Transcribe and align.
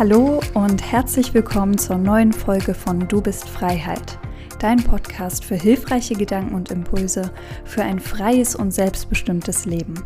Hallo 0.00 0.40
und 0.54 0.90
herzlich 0.90 1.34
willkommen 1.34 1.76
zur 1.76 1.98
neuen 1.98 2.32
Folge 2.32 2.72
von 2.72 3.06
Du 3.06 3.20
bist 3.20 3.46
Freiheit, 3.46 4.18
dein 4.58 4.82
Podcast 4.82 5.44
für 5.44 5.56
hilfreiche 5.56 6.14
Gedanken 6.14 6.54
und 6.54 6.70
Impulse 6.70 7.30
für 7.66 7.82
ein 7.82 8.00
freies 8.00 8.56
und 8.56 8.72
selbstbestimmtes 8.72 9.66
Leben. 9.66 10.02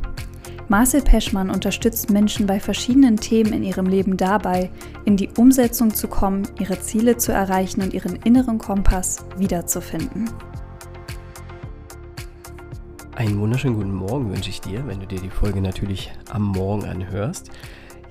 Marcel 0.67 1.01
Peschmann 1.01 1.49
unterstützt 1.49 2.11
Menschen 2.11 2.45
bei 2.45 2.59
verschiedenen 2.59 3.19
Themen 3.19 3.53
in 3.53 3.63
ihrem 3.63 3.87
Leben 3.87 4.17
dabei, 4.17 4.69
in 5.05 5.17
die 5.17 5.31
Umsetzung 5.39 5.95
zu 5.95 6.09
kommen, 6.09 6.43
ihre 6.59 6.81
Ziele 6.81 7.17
zu 7.17 7.31
erreichen 7.31 7.81
und 7.81 7.95
ihren 7.95 8.17
inneren 8.17 8.59
Kompass 8.59 9.25
wiederzufinden. 9.37 10.29
Einen 13.15 13.39
wunderschönen 13.39 13.77
guten 13.77 13.95
Morgen 13.95 14.29
wünsche 14.29 14.51
ich 14.51 14.61
dir, 14.61 14.89
wenn 14.89 14.99
du 14.99 15.07
dir 15.07 15.21
die 15.21 15.31
Folge 15.31 15.61
natürlich 15.61 16.13
am 16.33 16.43
Morgen 16.43 16.85
anhörst. 16.85 17.53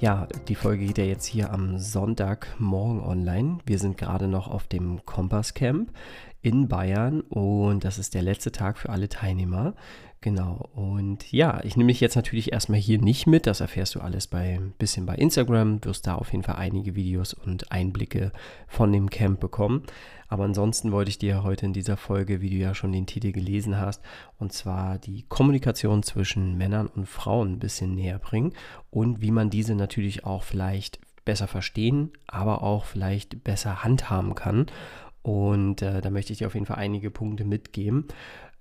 Ja, 0.03 0.27
die 0.49 0.55
Folge 0.55 0.88
geht 0.88 0.98
ja 0.98 1.05
jetzt 1.05 1.25
hier 1.25 1.53
am 1.53 1.77
Sonntagmorgen 1.77 2.99
online. 2.99 3.59
Wir 3.66 3.80
sind 3.80 3.98
gerade 3.98 4.27
noch 4.27 4.49
auf 4.49 4.67
dem 4.67 5.05
Kompass 5.05 5.53
Camp 5.53 5.94
in 6.43 6.67
Bayern 6.67 7.21
und 7.21 7.83
das 7.83 7.97
ist 7.97 8.13
der 8.13 8.21
letzte 8.21 8.52
Tag 8.52 8.77
für 8.77 8.89
alle 8.89 9.09
Teilnehmer. 9.09 9.73
Genau. 10.20 10.69
Und 10.73 11.29
ja, 11.33 11.61
ich 11.63 11.75
nehme 11.75 11.91
dich 11.91 11.99
jetzt 11.99 12.16
natürlich 12.16 12.53
erstmal 12.53 12.79
hier 12.79 13.02
nicht 13.02 13.27
mit. 13.27 13.45
Das 13.45 13.59
erfährst 13.59 13.95
du 13.95 13.99
alles 13.99 14.27
bei 14.27 14.55
ein 14.55 14.73
bisschen 14.77 15.05
bei 15.05 15.16
Instagram. 15.16 15.83
Wirst 15.83 16.07
da 16.07 16.16
auf 16.16 16.31
jeden 16.31 16.43
Fall 16.43 16.55
einige 16.55 16.95
Videos 16.95 17.33
und 17.33 17.73
Einblicke 17.73 18.31
von 18.67 18.93
dem 18.93 19.09
Camp 19.09 19.41
bekommen. 19.41 19.83
Aber 20.29 20.45
ansonsten 20.45 20.91
wollte 20.91 21.09
ich 21.09 21.17
dir 21.17 21.43
heute 21.43 21.66
in 21.66 21.73
dieser 21.73 21.97
Folge, 21.97 22.41
wie 22.41 22.49
du 22.49 22.55
ja 22.55 22.73
schon 22.73 22.91
den 22.91 23.05
Titel 23.05 23.31
gelesen 23.31 23.80
hast, 23.80 24.02
und 24.39 24.52
zwar 24.53 24.97
die 24.97 25.25
Kommunikation 25.30 26.03
zwischen 26.03 26.57
Männern 26.57 26.88
und 26.88 27.07
Frauen 27.07 27.53
ein 27.53 27.59
bisschen 27.59 27.94
näher 27.94 28.19
bringen 28.19 28.53
und 28.89 29.21
wie 29.21 29.31
man 29.31 29.49
diese 29.49 29.75
natürlich 29.75 30.25
auch 30.25 30.44
vielleicht 30.44 30.99
besser 31.25 31.47
verstehen, 31.47 32.11
aber 32.27 32.64
auch 32.64 32.86
vielleicht 32.86 33.44
besser 33.44 33.83
handhaben 33.83 34.36
kann. 34.36 34.67
Und 35.23 35.81
äh, 35.81 36.02
da 36.02 36.09
möchte 36.09 36.33
ich 36.33 36.39
dir 36.39 36.47
auf 36.47 36.53
jeden 36.53 36.66
Fall 36.66 36.77
einige 36.77 37.09
Punkte 37.09 37.45
mitgeben. 37.45 38.07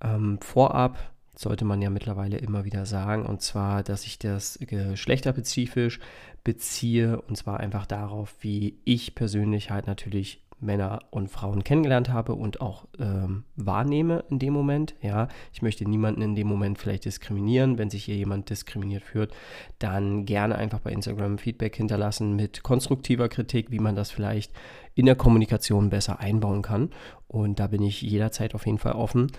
Ähm, 0.01 0.39
vorab 0.41 0.97
sollte 1.35 1.65
man 1.65 1.81
ja 1.81 1.89
mittlerweile 1.89 2.37
immer 2.37 2.63
wieder 2.63 2.85
sagen. 2.85 3.25
Und 3.25 3.41
zwar, 3.41 3.83
dass 3.83 4.05
ich 4.05 4.19
das 4.19 4.57
geschlechterspezifisch 4.61 5.99
beziehe. 6.43 7.21
Und 7.21 7.35
zwar 7.35 7.59
einfach 7.59 7.85
darauf, 7.85 8.35
wie 8.41 8.79
ich 8.85 9.15
persönlich 9.15 9.71
halt 9.71 9.87
natürlich 9.87 10.42
Männer 10.63 10.99
und 11.11 11.29
Frauen 11.29 11.63
kennengelernt 11.63 12.09
habe 12.09 12.35
und 12.35 12.61
auch 12.61 12.85
ähm, 12.99 13.43
wahrnehme 13.55 14.23
in 14.29 14.39
dem 14.39 14.53
Moment. 14.53 14.95
Ja, 15.01 15.27
ich 15.51 15.61
möchte 15.61 15.87
niemanden 15.87 16.21
in 16.21 16.35
dem 16.35 16.47
Moment 16.47 16.77
vielleicht 16.77 17.05
diskriminieren. 17.05 17.77
Wenn 17.77 17.89
sich 17.89 18.05
hier 18.05 18.15
jemand 18.15 18.49
diskriminiert 18.49 19.03
fühlt, 19.03 19.33
dann 19.79 20.25
gerne 20.25 20.55
einfach 20.55 20.79
bei 20.79 20.91
Instagram 20.91 21.37
Feedback 21.37 21.75
hinterlassen 21.75 22.35
mit 22.35 22.63
konstruktiver 22.63 23.29
Kritik, 23.29 23.71
wie 23.71 23.79
man 23.79 23.95
das 23.95 24.11
vielleicht 24.11 24.51
in 24.95 25.05
der 25.05 25.15
Kommunikation 25.15 25.89
besser 25.89 26.19
einbauen 26.19 26.61
kann. 26.61 26.89
Und 27.27 27.59
da 27.59 27.67
bin 27.67 27.81
ich 27.81 28.01
jederzeit 28.01 28.55
auf 28.55 28.65
jeden 28.65 28.79
Fall 28.79 28.93
offen. 28.93 29.31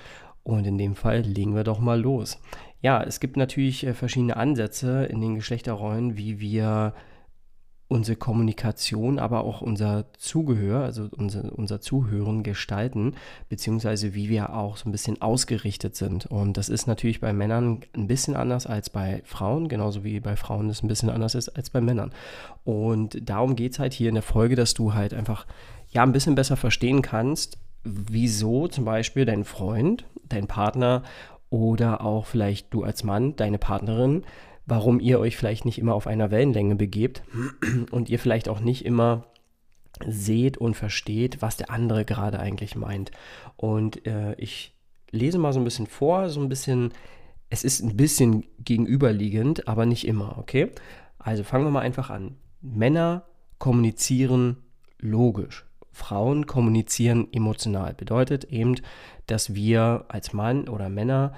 Und 0.42 0.66
in 0.66 0.77
dem 0.77 0.94
Fall 0.94 1.20
legen 1.20 1.55
wir 1.55 1.64
doch 1.64 1.81
mal 1.81 1.98
los. 1.98 2.38
Ja, 2.83 3.03
es 3.03 3.19
gibt 3.19 3.38
natürlich 3.38 3.86
äh, 3.86 3.94
verschiedene 3.94 4.36
Ansätze 4.36 5.06
in 5.06 5.22
den 5.22 5.36
Geschlechterrollen, 5.36 6.19
wie 6.19 6.38
wir 6.38 6.92
unsere 7.95 8.17
Kommunikation, 8.17 9.20
aber 9.20 9.45
auch 9.45 9.62
unser 9.62 10.06
Zugehör, 10.19 10.83
also 10.83 11.09
unser, 11.17 11.56
unser 11.56 11.81
Zuhören 11.81 12.42
gestalten, 12.42 13.14
beziehungsweise 13.48 14.14
wie 14.14 14.28
wir 14.28 14.53
auch 14.53 14.77
so 14.77 14.89
ein 14.89 14.92
bisschen 14.92 15.23
ausgerichtet 15.23 15.95
sind. 15.95 16.27
Und 16.27 16.56
das 16.56 16.69
ist 16.69 16.89
natürlich 16.89 17.20
bei 17.20 17.33
Männern 17.33 17.83
ein 17.95 18.09
bisschen 18.09 18.34
anders 18.34 18.67
als 18.67 18.91
bei 18.91 19.22
Frauen, 19.25 19.69
genauso 19.69 20.03
wie 20.03 20.19
bei 20.19 20.34
Frauen 20.34 20.69
es 20.70 20.83
ein 20.83 20.89
bisschen 20.89 21.09
anders 21.09 21.37
ist 21.37 21.50
als 21.50 21.70
bei 21.70 21.81
Männern. 21.81 22.11
Und 22.65 23.17
darum 23.22 23.55
geht 23.55 23.75
es 23.75 23.78
halt 23.78 23.92
hier 23.92 24.09
in 24.09 24.17
der 24.17 24.25
Folge, 24.25 24.56
dass 24.56 24.75
du 24.75 24.93
halt 24.93 25.15
einfach 25.15 25.47
ja 25.91 26.03
ein 26.03 26.12
bisschen 26.12 26.34
besser 26.34 26.56
verstehen 26.56 27.00
kannst, 27.00 27.59
wieso 27.84 28.66
zum 28.66 28.84
Beispiel 28.84 29.25
dein 29.25 29.44
Freund, 29.44 30.05
dein 30.28 30.49
Partner 30.49 31.05
oder 31.49 32.05
auch 32.05 32.26
vielleicht 32.26 32.75
du 32.75 32.82
als 32.82 33.05
Mann, 33.05 33.37
deine 33.37 33.59
Partnerin, 33.59 34.25
warum 34.66 35.00
ihr 35.00 35.20
euch 35.20 35.36
vielleicht 35.36 35.64
nicht 35.64 35.78
immer 35.78 35.94
auf 35.94 36.06
einer 36.06 36.30
Wellenlänge 36.30 36.76
begebt 36.76 37.22
und 37.91 38.08
ihr 38.08 38.19
vielleicht 38.19 38.48
auch 38.48 38.60
nicht 38.60 38.84
immer 38.84 39.26
seht 40.06 40.58
und 40.58 40.75
versteht, 40.75 41.42
was 41.42 41.56
der 41.56 41.70
andere 41.70 42.04
gerade 42.04 42.41
eigentlich 42.41 42.75
meint. 42.75 43.10
Und 43.56 44.06
äh, 44.06 44.34
ich 44.34 44.75
lese 45.10 45.38
mal 45.38 45.52
so 45.52 45.60
ein 45.60 45.64
bisschen 45.64 45.86
vor, 45.86 46.28
so 46.30 46.41
ein 46.41 46.48
bisschen, 46.48 46.92
es 47.50 47.64
ist 47.64 47.82
ein 47.82 47.97
bisschen 47.97 48.44
gegenüberliegend, 48.58 49.69
aber 49.69 49.86
nicht 49.86 50.06
immer, 50.06 50.38
okay? 50.38 50.70
Also 51.19 51.44
fangen 51.44 51.64
wir 51.64 51.70
mal 51.70 51.81
einfach 51.81 52.10
an. 52.10 52.36
Männer 52.60 53.25
kommunizieren 53.58 54.56
logisch. 54.98 55.64
Frauen 55.92 56.46
kommunizieren 56.46 57.28
emotional. 57.32 57.94
Bedeutet 57.94 58.44
eben, 58.44 58.75
dass 59.26 59.54
wir 59.54 60.06
als 60.08 60.32
Mann 60.32 60.69
oder 60.69 60.88
Männer, 60.88 61.34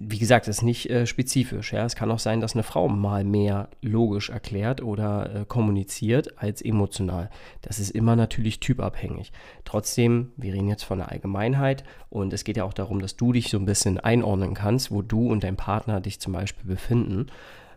wie 0.00 0.18
gesagt, 0.18 0.46
das 0.46 0.58
ist 0.58 0.62
nicht 0.62 0.88
äh, 0.90 1.06
spezifisch. 1.06 1.72
Ja? 1.72 1.84
Es 1.84 1.96
kann 1.96 2.10
auch 2.10 2.20
sein, 2.20 2.40
dass 2.40 2.54
eine 2.54 2.62
Frau 2.62 2.88
mal 2.88 3.24
mehr 3.24 3.68
logisch 3.82 4.30
erklärt 4.30 4.80
oder 4.80 5.34
äh, 5.34 5.44
kommuniziert 5.44 6.40
als 6.40 6.62
emotional. 6.62 7.30
Das 7.62 7.80
ist 7.80 7.90
immer 7.90 8.14
natürlich 8.14 8.60
typabhängig. 8.60 9.32
Trotzdem, 9.64 10.30
wir 10.36 10.54
reden 10.54 10.68
jetzt 10.68 10.84
von 10.84 10.98
der 10.98 11.10
Allgemeinheit 11.10 11.82
und 12.10 12.32
es 12.32 12.44
geht 12.44 12.56
ja 12.56 12.64
auch 12.64 12.74
darum, 12.74 13.00
dass 13.00 13.16
du 13.16 13.32
dich 13.32 13.50
so 13.50 13.58
ein 13.58 13.64
bisschen 13.64 13.98
einordnen 13.98 14.54
kannst, 14.54 14.92
wo 14.92 15.02
du 15.02 15.28
und 15.28 15.42
dein 15.42 15.56
Partner 15.56 16.00
dich 16.00 16.20
zum 16.20 16.32
Beispiel 16.32 16.68
befinden. 16.68 17.26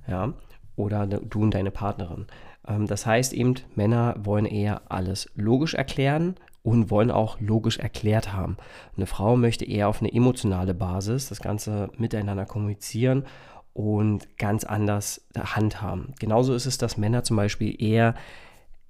Ja? 0.07 0.33
Oder 0.75 1.07
du 1.07 1.41
und 1.41 1.53
deine 1.55 1.71
Partnerin. 1.71 2.27
Ähm, 2.67 2.85
das 2.85 3.07
heißt 3.07 3.33
eben, 3.33 3.55
Männer 3.73 4.15
wollen 4.19 4.45
eher 4.45 4.83
alles 4.89 5.27
logisch 5.33 5.73
erklären 5.73 6.35
und 6.63 6.91
wollen 6.91 7.11
auch 7.11 7.39
logisch 7.39 7.79
erklärt 7.79 8.33
haben. 8.33 8.57
Eine 8.95 9.07
Frau 9.07 9.35
möchte 9.35 9.66
eher 9.66 9.88
auf 9.88 10.01
eine 10.01 10.13
emotionale 10.13 10.73
Basis 10.73 11.29
das 11.29 11.41
Ganze 11.41 11.89
miteinander 11.97 12.45
kommunizieren 12.45 13.25
und 13.73 14.38
ganz 14.38 14.63
anders 14.63 15.25
handhaben. 15.38 16.13
Genauso 16.19 16.53
ist 16.53 16.66
es, 16.66 16.77
dass 16.77 16.97
Männer 16.97 17.23
zum 17.23 17.38
Beispiel 17.38 17.81
eher 17.81 18.16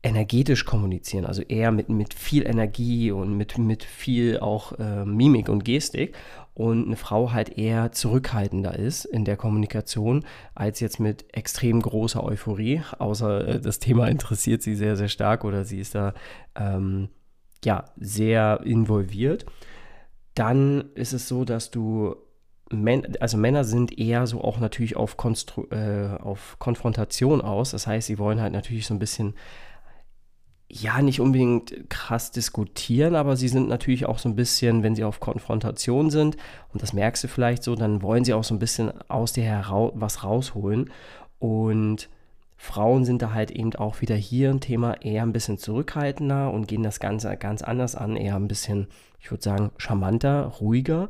energetisch 0.03 0.65
kommunizieren, 0.65 1.25
also 1.25 1.43
eher 1.43 1.71
mit, 1.71 1.87
mit 1.89 2.15
viel 2.15 2.47
Energie 2.47 3.11
und 3.11 3.37
mit, 3.37 3.59
mit 3.59 3.83
viel 3.83 4.39
auch 4.39 4.73
äh, 4.79 5.05
Mimik 5.05 5.47
und 5.47 5.63
Gestik 5.63 6.15
und 6.55 6.87
eine 6.87 6.95
Frau 6.95 7.31
halt 7.31 7.55
eher 7.57 7.91
zurückhaltender 7.91 8.77
ist 8.77 9.05
in 9.05 9.25
der 9.25 9.37
Kommunikation 9.37 10.25
als 10.55 10.79
jetzt 10.79 10.99
mit 10.99 11.25
extrem 11.35 11.81
großer 11.81 12.23
Euphorie, 12.23 12.81
außer 12.97 13.47
äh, 13.47 13.61
das 13.61 13.77
Thema 13.77 14.07
interessiert 14.07 14.63
sie 14.63 14.75
sehr, 14.75 14.97
sehr 14.97 15.07
stark 15.07 15.43
oder 15.43 15.65
sie 15.65 15.79
ist 15.79 15.93
da 15.93 16.15
ähm, 16.55 17.09
ja 17.65 17.85
sehr 17.97 18.61
involviert. 18.63 19.45
Dann 20.35 20.91
ist 20.95 21.13
es 21.13 21.27
so, 21.27 21.45
dass 21.45 21.71
du 21.71 22.15
also 23.19 23.37
Männer 23.37 23.65
sind 23.65 23.97
eher 23.99 24.25
so 24.27 24.41
auch 24.41 24.59
natürlich 24.59 24.95
auf, 24.95 25.17
Konstru 25.17 25.65
äh, 25.71 26.17
auf 26.21 26.55
Konfrontation 26.57 27.41
aus. 27.41 27.71
Das 27.71 27.85
heißt, 27.85 28.07
sie 28.07 28.17
wollen 28.17 28.39
halt 28.39 28.53
natürlich 28.53 28.87
so 28.87 28.93
ein 28.93 28.99
bisschen 28.99 29.35
ja, 30.73 31.01
nicht 31.01 31.19
unbedingt 31.19 31.89
krass 31.89 32.31
diskutieren, 32.31 33.15
aber 33.15 33.35
sie 33.35 33.49
sind 33.49 33.67
natürlich 33.67 34.05
auch 34.05 34.19
so 34.19 34.29
ein 34.29 34.37
bisschen, 34.37 34.83
wenn 34.83 34.95
sie 34.95 35.03
auf 35.03 35.19
Konfrontation 35.19 36.09
sind, 36.09 36.37
und 36.71 36.81
das 36.81 36.93
merkst 36.93 37.25
du 37.25 37.27
vielleicht 37.27 37.63
so, 37.63 37.75
dann 37.75 38.01
wollen 38.01 38.23
sie 38.23 38.33
auch 38.33 38.45
so 38.45 38.55
ein 38.55 38.59
bisschen 38.59 38.89
aus 39.09 39.33
dir 39.33 39.43
heraus 39.43 39.91
was 39.95 40.23
rausholen. 40.23 40.89
Und 41.39 42.09
Frauen 42.61 43.05
sind 43.05 43.21
da 43.21 43.33
halt 43.33 43.49
eben 43.51 43.73
auch 43.75 44.01
wieder 44.01 44.15
hier 44.15 44.51
ein 44.51 44.59
Thema 44.59 45.01
eher 45.01 45.23
ein 45.23 45.33
bisschen 45.33 45.57
zurückhaltender 45.57 46.51
und 46.51 46.67
gehen 46.67 46.83
das 46.83 46.99
Ganze 46.99 47.35
ganz 47.37 47.63
anders 47.63 47.95
an, 47.95 48.15
eher 48.15 48.35
ein 48.35 48.47
bisschen, 48.47 48.87
ich 49.19 49.31
würde 49.31 49.43
sagen, 49.43 49.71
charmanter, 49.77 50.43
ruhiger 50.59 51.09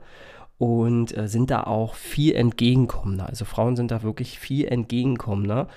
und 0.57 1.15
äh, 1.17 1.27
sind 1.27 1.51
da 1.51 1.63
auch 1.63 1.95
viel 1.95 2.35
entgegenkommender. 2.35 3.27
Also 3.27 3.45
Frauen 3.45 3.75
sind 3.75 3.91
da 3.91 4.01
wirklich 4.01 4.39
viel 4.39 4.67
entgegenkommender 4.67 5.67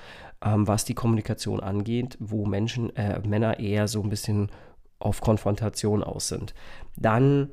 ähm, 0.45 0.69
was 0.69 0.85
die 0.85 0.95
Kommunikation 0.95 1.61
angeht, 1.61 2.17
wo 2.21 2.45
Menschen, 2.47 2.95
äh, 2.97 3.19
Männer 3.27 3.59
eher 3.59 3.89
so 3.89 4.03
ein 4.03 4.11
bisschen 4.11 4.51
auf 4.99 5.21
Konfrontation 5.21 6.05
aus 6.05 6.29
sind. 6.29 6.55
Dann 6.97 7.49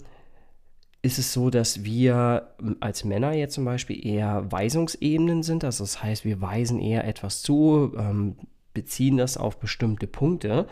ist 1.01 1.17
es 1.17 1.33
so, 1.33 1.49
dass 1.49 1.83
wir 1.83 2.53
als 2.79 3.03
Männer 3.03 3.33
jetzt 3.33 3.55
zum 3.55 3.65
Beispiel 3.65 4.05
eher 4.05 4.51
Weisungsebenen 4.51 5.41
sind. 5.41 5.63
Also 5.63 5.83
das 5.83 6.03
heißt, 6.03 6.25
wir 6.25 6.41
weisen 6.41 6.79
eher 6.79 7.07
etwas 7.07 7.41
zu, 7.41 7.93
ähm, 7.97 8.35
beziehen 8.73 9.17
das 9.17 9.37
auf 9.37 9.59
bestimmte 9.59 10.07
Punkte. 10.07 10.67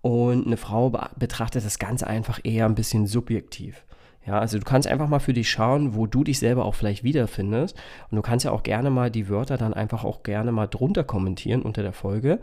Und 0.00 0.46
eine 0.46 0.56
Frau 0.56 0.90
betrachtet 1.16 1.64
das 1.64 1.78
Ganze 1.78 2.06
einfach 2.06 2.40
eher 2.42 2.66
ein 2.66 2.74
bisschen 2.74 3.06
subjektiv. 3.06 3.84
Ja, 4.26 4.38
also 4.38 4.58
du 4.58 4.64
kannst 4.64 4.86
einfach 4.86 5.08
mal 5.08 5.20
für 5.20 5.32
dich 5.32 5.50
schauen, 5.50 5.94
wo 5.94 6.06
du 6.06 6.22
dich 6.22 6.38
selber 6.38 6.66
auch 6.66 6.74
vielleicht 6.74 7.02
wiederfindest. 7.02 7.76
Und 8.10 8.16
du 8.16 8.22
kannst 8.22 8.44
ja 8.44 8.50
auch 8.50 8.62
gerne 8.62 8.90
mal 8.90 9.10
die 9.10 9.28
Wörter 9.28 9.56
dann 9.56 9.72
einfach 9.72 10.04
auch 10.04 10.22
gerne 10.22 10.52
mal 10.52 10.66
drunter 10.66 11.04
kommentieren 11.04 11.62
unter 11.62 11.82
der 11.82 11.94
Folge. 11.94 12.38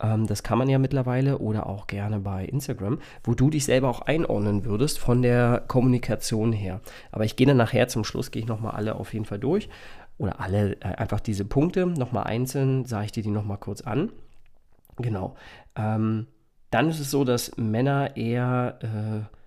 Ähm, 0.00 0.26
das 0.26 0.42
kann 0.42 0.58
man 0.58 0.68
ja 0.68 0.78
mittlerweile 0.78 1.38
oder 1.38 1.66
auch 1.66 1.86
gerne 1.86 2.18
bei 2.18 2.44
Instagram, 2.44 2.98
wo 3.22 3.34
du 3.34 3.50
dich 3.50 3.64
selber 3.64 3.88
auch 3.88 4.02
einordnen 4.02 4.64
würdest 4.64 4.98
von 4.98 5.22
der 5.22 5.62
Kommunikation 5.68 6.52
her. 6.52 6.80
Aber 7.12 7.24
ich 7.24 7.36
gehe 7.36 7.46
dann 7.46 7.56
nachher 7.56 7.88
zum 7.88 8.04
Schluss, 8.04 8.30
gehe 8.30 8.42
ich 8.42 8.48
nochmal 8.48 8.74
alle 8.74 8.96
auf 8.96 9.12
jeden 9.12 9.24
Fall 9.24 9.38
durch. 9.38 9.68
Oder 10.18 10.40
alle, 10.40 10.72
äh, 10.80 10.94
einfach 10.96 11.20
diese 11.20 11.44
Punkte 11.44 11.86
nochmal 11.86 12.24
einzeln, 12.24 12.84
sage 12.84 13.06
ich 13.06 13.12
dir 13.12 13.22
die 13.22 13.30
nochmal 13.30 13.58
kurz 13.58 13.82
an. 13.82 14.10
Genau. 14.96 15.36
Ähm, 15.76 16.26
Dann 16.70 16.88
ist 16.88 16.98
es 16.98 17.10
so, 17.10 17.24
dass 17.24 17.56
Männer 17.56 18.16
eher 18.16 18.78
äh, 18.82 19.37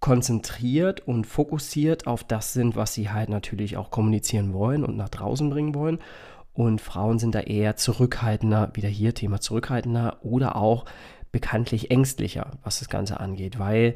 konzentriert 0.00 1.06
und 1.06 1.26
fokussiert 1.26 2.06
auf 2.06 2.24
das 2.24 2.52
sind, 2.52 2.74
was 2.74 2.94
sie 2.94 3.10
halt 3.10 3.28
natürlich 3.28 3.76
auch 3.76 3.90
kommunizieren 3.90 4.54
wollen 4.54 4.84
und 4.84 4.96
nach 4.96 5.10
draußen 5.10 5.50
bringen 5.50 5.74
wollen. 5.74 5.98
Und 6.52 6.80
Frauen 6.80 7.18
sind 7.18 7.34
da 7.34 7.40
eher 7.40 7.76
zurückhaltender, 7.76 8.70
wieder 8.74 8.88
hier 8.88 9.14
Thema 9.14 9.40
zurückhaltender 9.40 10.18
oder 10.22 10.56
auch 10.56 10.84
bekanntlich 11.32 11.90
ängstlicher, 11.90 12.58
was 12.64 12.80
das 12.80 12.88
Ganze 12.88 13.20
angeht, 13.20 13.58
weil 13.58 13.94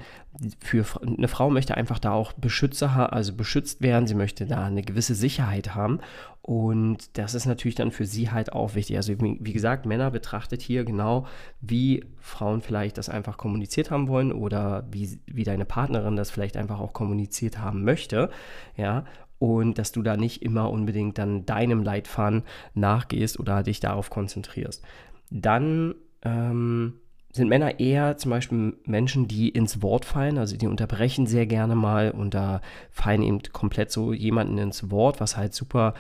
für 0.61 0.85
eine 1.03 1.29
Frau 1.29 1.51
möchte 1.51 1.77
einfach 1.77 1.99
da 1.99 2.13
auch 2.13 2.33
Beschützer, 2.33 3.13
also 3.13 3.35
beschützt 3.35 3.83
werden, 3.83 4.07
sie 4.07 4.15
möchte 4.15 4.47
da 4.47 4.65
eine 4.65 4.83
gewisse 4.83 5.15
Sicherheit 5.15 5.75
haben 5.75 6.01
und 6.43 7.19
das 7.19 7.35
ist 7.35 7.47
natürlich 7.47 7.75
dann 7.75 7.91
für 7.91 8.07
sie 8.07 8.31
halt 8.31 8.53
auch 8.53 8.75
wichtig. 8.75 8.97
Also 8.97 9.15
wie 9.19 9.53
gesagt, 9.53 9.87
Männer 9.87 10.11
betrachtet 10.11 10.63
hier 10.63 10.85
genau, 10.85 11.27
wie 11.61 12.05
Frauen 12.21 12.61
vielleicht 12.61 12.99
das 12.99 13.09
einfach 13.09 13.37
kommuniziert 13.37 13.91
haben 13.91 14.09
wollen 14.09 14.33
oder 14.33 14.87
wie, 14.91 15.19
wie 15.27 15.45
deine 15.45 15.65
Partnerin 15.65 16.17
das 16.17 16.31
vielleicht 16.31 16.57
einfach 16.57 16.79
auch 16.79 16.93
kommuniziert 16.93 17.59
haben 17.59 17.83
möchte, 17.83 18.31
ja, 18.77 19.05
und 19.39 19.79
dass 19.79 19.93
du 19.93 20.03
da 20.03 20.17
nicht 20.17 20.43
immer 20.43 20.71
unbedingt 20.71 21.19
dann 21.19 21.45
deinem 21.47 21.83
Leitfaden 21.83 22.45
nachgehst 22.75 23.41
oder 23.41 23.63
dich 23.63 23.81
darauf 23.81 24.11
konzentrierst. 24.11 24.83
Dann 25.31 25.95
ähm, 26.23 26.95
sind 27.35 27.49
Männer 27.49 27.81
eher 27.81 28.17
zum 28.17 28.31
Beispiel 28.31 28.77
Menschen, 28.85 29.27
die 29.27 29.49
ins 29.49 29.83
Wort 29.83 30.05
fallen, 30.05 30.39
also 30.39 30.57
die 30.57 30.69
unterbrechen 30.69 31.27
sehr 31.27 31.47
gerne 31.47 31.75
mal 31.75 32.13
und 32.13 32.33
da 32.33 32.61
fallen 32.91 33.23
eben 33.23 33.41
komplett 33.53 33.91
so 33.91 34.13
jemanden 34.13 34.57
ins 34.57 34.91
Wort, 34.91 35.21
was 35.21 35.37
halt 35.37 35.53
super 35.53 35.95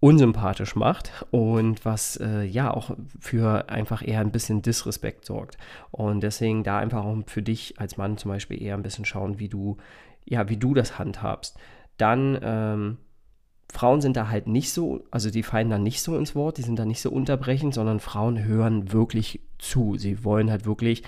unsympathisch 0.00 0.74
macht 0.74 1.12
und 1.30 1.84
was 1.84 2.16
äh, 2.16 2.42
ja 2.42 2.74
auch 2.74 2.90
für 3.20 3.68
einfach 3.70 4.06
eher 4.06 4.20
ein 4.20 4.32
bisschen 4.32 4.62
Disrespekt 4.62 5.24
sorgt. 5.24 5.56
Und 5.92 6.22
deswegen 6.22 6.64
da 6.64 6.78
einfach 6.78 7.04
auch 7.04 7.16
für 7.26 7.40
dich 7.40 7.80
als 7.80 7.96
Mann 7.96 8.18
zum 8.18 8.32
Beispiel 8.32 8.60
eher 8.60 8.74
ein 8.74 8.82
bisschen 8.82 9.04
schauen, 9.04 9.38
wie 9.38 9.48
du, 9.48 9.76
ja, 10.24 10.48
wie 10.48 10.56
du 10.56 10.74
das 10.74 10.98
handhabst. 10.98 11.56
Dann 11.96 12.38
ähm, 12.42 12.98
Frauen 13.72 14.00
sind 14.00 14.16
da 14.16 14.28
halt 14.28 14.46
nicht 14.46 14.72
so, 14.72 15.04
also 15.10 15.30
die 15.30 15.42
fallen 15.42 15.70
da 15.70 15.78
nicht 15.78 16.02
so 16.02 16.16
ins 16.18 16.34
Wort, 16.34 16.58
die 16.58 16.62
sind 16.62 16.78
da 16.78 16.84
nicht 16.84 17.00
so 17.00 17.10
unterbrechend, 17.10 17.74
sondern 17.74 17.98
Frauen 17.98 18.44
hören 18.44 18.92
wirklich 18.92 19.40
zu. 19.64 19.96
Sie 19.96 20.24
wollen 20.24 20.50
halt 20.50 20.66
wirklich 20.66 21.02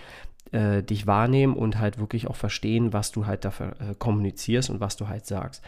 äh, 0.52 0.82
dich 0.82 1.06
wahrnehmen 1.06 1.54
und 1.54 1.78
halt 1.78 1.98
wirklich 1.98 2.26
auch 2.28 2.36
verstehen, 2.36 2.92
was 2.92 3.12
du 3.12 3.26
halt 3.26 3.44
da 3.44 3.50
äh, 3.58 3.94
kommunizierst 3.98 4.70
und 4.70 4.80
was 4.80 4.96
du 4.96 5.08
halt 5.08 5.26
sagst. 5.26 5.62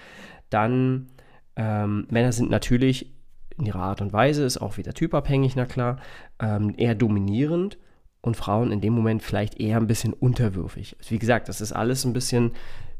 Dann 0.51 1.09
ähm, 1.57 2.07
Männer 2.11 2.33
sind 2.33 2.51
natürlich 2.51 3.13
in 3.59 3.67
ihrer 3.67 3.81
Art 3.81 4.01
und 4.01 4.13
Weise, 4.13 4.45
ist 4.45 4.59
auch 4.59 4.77
wieder 4.77 4.95
typabhängig, 4.95 5.57
na 5.57 5.67
klar, 5.67 5.99
ähm, 6.39 6.75
eher 6.77 6.95
dominierend 6.95 7.79
und 8.21 8.37
Frauen 8.37 8.71
in 8.71 8.81
dem 8.81 8.93
Moment 8.93 9.23
vielleicht 9.23 9.59
eher 9.61 9.79
ein 9.79 9.89
bisschen 9.89 10.13
unterwürfig. 10.13 10.97
Wie 11.09 11.19
gesagt, 11.19 11.49
das 11.49 11.61
ist 11.61 11.73
alles 11.73 12.05
ein 12.05 12.13
bisschen 12.13 12.53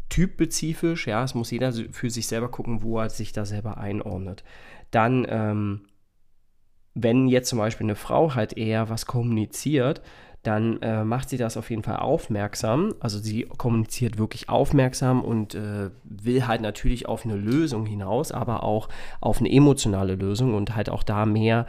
typspezifisch, 0.09 1.07
ja, 1.07 1.23
es 1.23 1.35
muss 1.35 1.51
jeder 1.51 1.73
für 1.73 2.11
sich 2.11 2.27
selber 2.27 2.51
gucken, 2.51 2.83
wo 2.83 2.99
er 2.99 3.11
sich 3.11 3.33
da 3.33 3.45
selber 3.45 3.79
einordnet. 3.79 4.43
Dann, 4.91 5.27
ähm, 5.29 5.83
wenn 7.03 7.29
jetzt 7.29 7.49
zum 7.49 7.59
Beispiel 7.59 7.87
eine 7.87 7.95
Frau 7.95 8.35
halt 8.35 8.57
eher 8.57 8.89
was 8.89 9.07
kommuniziert, 9.07 10.03
dann 10.43 10.81
äh, 10.83 11.05
macht 11.05 11.29
sie 11.29 11.37
das 11.37 11.57
auf 11.57 11.69
jeden 11.71 11.83
Fall 11.83 11.97
aufmerksam. 11.97 12.95
Also 13.01 13.19
sie 13.19 13.43
kommuniziert 13.43 14.19
wirklich 14.19 14.49
aufmerksam 14.49 15.23
und 15.23 15.55
äh, 15.55 15.91
will 16.05 16.47
halt 16.47 16.61
natürlich 16.61 17.07
auf 17.09 17.25
eine 17.25 17.37
Lösung 17.37 17.87
hinaus, 17.87 18.33
aber 18.33 18.63
auch 18.63 18.89
auf 19.21 19.41
eine 19.41 19.51
emotionale 19.51 20.15
Lösung 20.15 20.55
und 20.55 20.77
halt 20.77 20.91
auch 20.91 21.03
da 21.03 21.27
mehr 21.27 21.67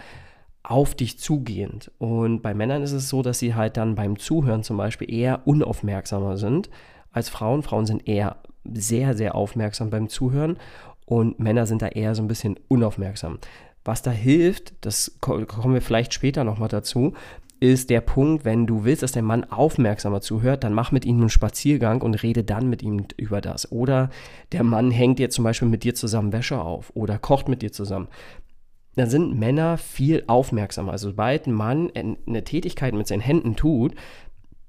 auf 0.62 0.94
dich 0.94 1.18
zugehend. 1.18 1.92
Und 1.98 2.42
bei 2.42 2.54
Männern 2.54 2.84
ist 2.84 2.92
es 2.92 3.10
so, 3.10 3.22
dass 3.24 3.40
sie 3.40 3.56
halt 3.56 3.76
dann 3.76 3.96
beim 3.96 4.20
Zuhören 4.20 4.64
zum 4.64 4.78
Beispiel 4.78 5.12
eher 5.12 5.48
unaufmerksamer 5.48 6.38
sind 6.38 6.70
als 7.12 7.30
Frauen. 7.30 7.64
Frauen 7.64 7.86
sind 7.86 8.08
eher 8.08 8.38
sehr, 8.72 9.16
sehr 9.16 9.36
aufmerksam 9.36 9.90
beim 9.90 10.10
Zuhören 10.10 10.58
und 11.06 11.40
Männer 11.40 11.66
sind 11.66 11.82
da 11.82 11.88
eher 11.88 12.14
so 12.14 12.22
ein 12.22 12.28
bisschen 12.28 12.60
unaufmerksam. 12.68 13.40
Was 13.84 14.02
da 14.02 14.12
hilft, 14.12 14.74
das 14.82 15.18
kommen 15.22 15.74
wir 15.74 15.82
vielleicht 15.82 16.14
später 16.14 16.44
nochmal 16.44 16.70
dazu, 16.70 17.14
ist 17.62 17.90
der 17.90 18.02
Punkt, 18.02 18.46
wenn 18.46 18.68
du 18.68 18.86
willst, 18.86 19.04
dass 19.04 19.12
der 19.12 19.24
Mann 19.24 19.44
aufmerksamer 19.44 20.22
zuhört, 20.22 20.64
dann 20.64 20.74
mach 20.74 20.92
mit 20.92 21.06
ihm 21.06 21.20
einen 21.20 21.30
Spaziergang 21.30 22.02
und 22.02 22.24
rede 22.24 22.44
dann 22.44 22.70
mit 22.70 22.82
ihm 22.82 23.06
über 23.18 23.42
das. 23.42 23.72
Oder 23.72 24.10
der 24.54 24.64
Mann 24.64 24.92
hängt 24.92 25.20
dir 25.20 25.30
zum 25.30 25.44
Beispiel 25.44 25.68
mit 25.68 25.84
dir 25.84 25.94
zusammen 25.94 26.32
Wäsche 26.32 26.62
auf 26.62 26.92
oder 26.96 27.18
kocht 27.18 27.50
mit 27.50 27.62
dir 27.62 27.72
zusammen. 27.72 28.08
Dann 28.96 29.10
sind 29.10 29.38
Männer 29.38 29.78
viel 29.78 30.24
aufmerksamer. 30.28 30.92
Also 30.92 31.10
sobald 31.10 31.48
ein 31.48 31.54
Mann 31.54 31.92
eine 31.96 32.44
Tätigkeit 32.44 32.94
mit 32.94 33.08
seinen 33.08 33.22
Händen 33.22 33.56
tut, 33.56 33.94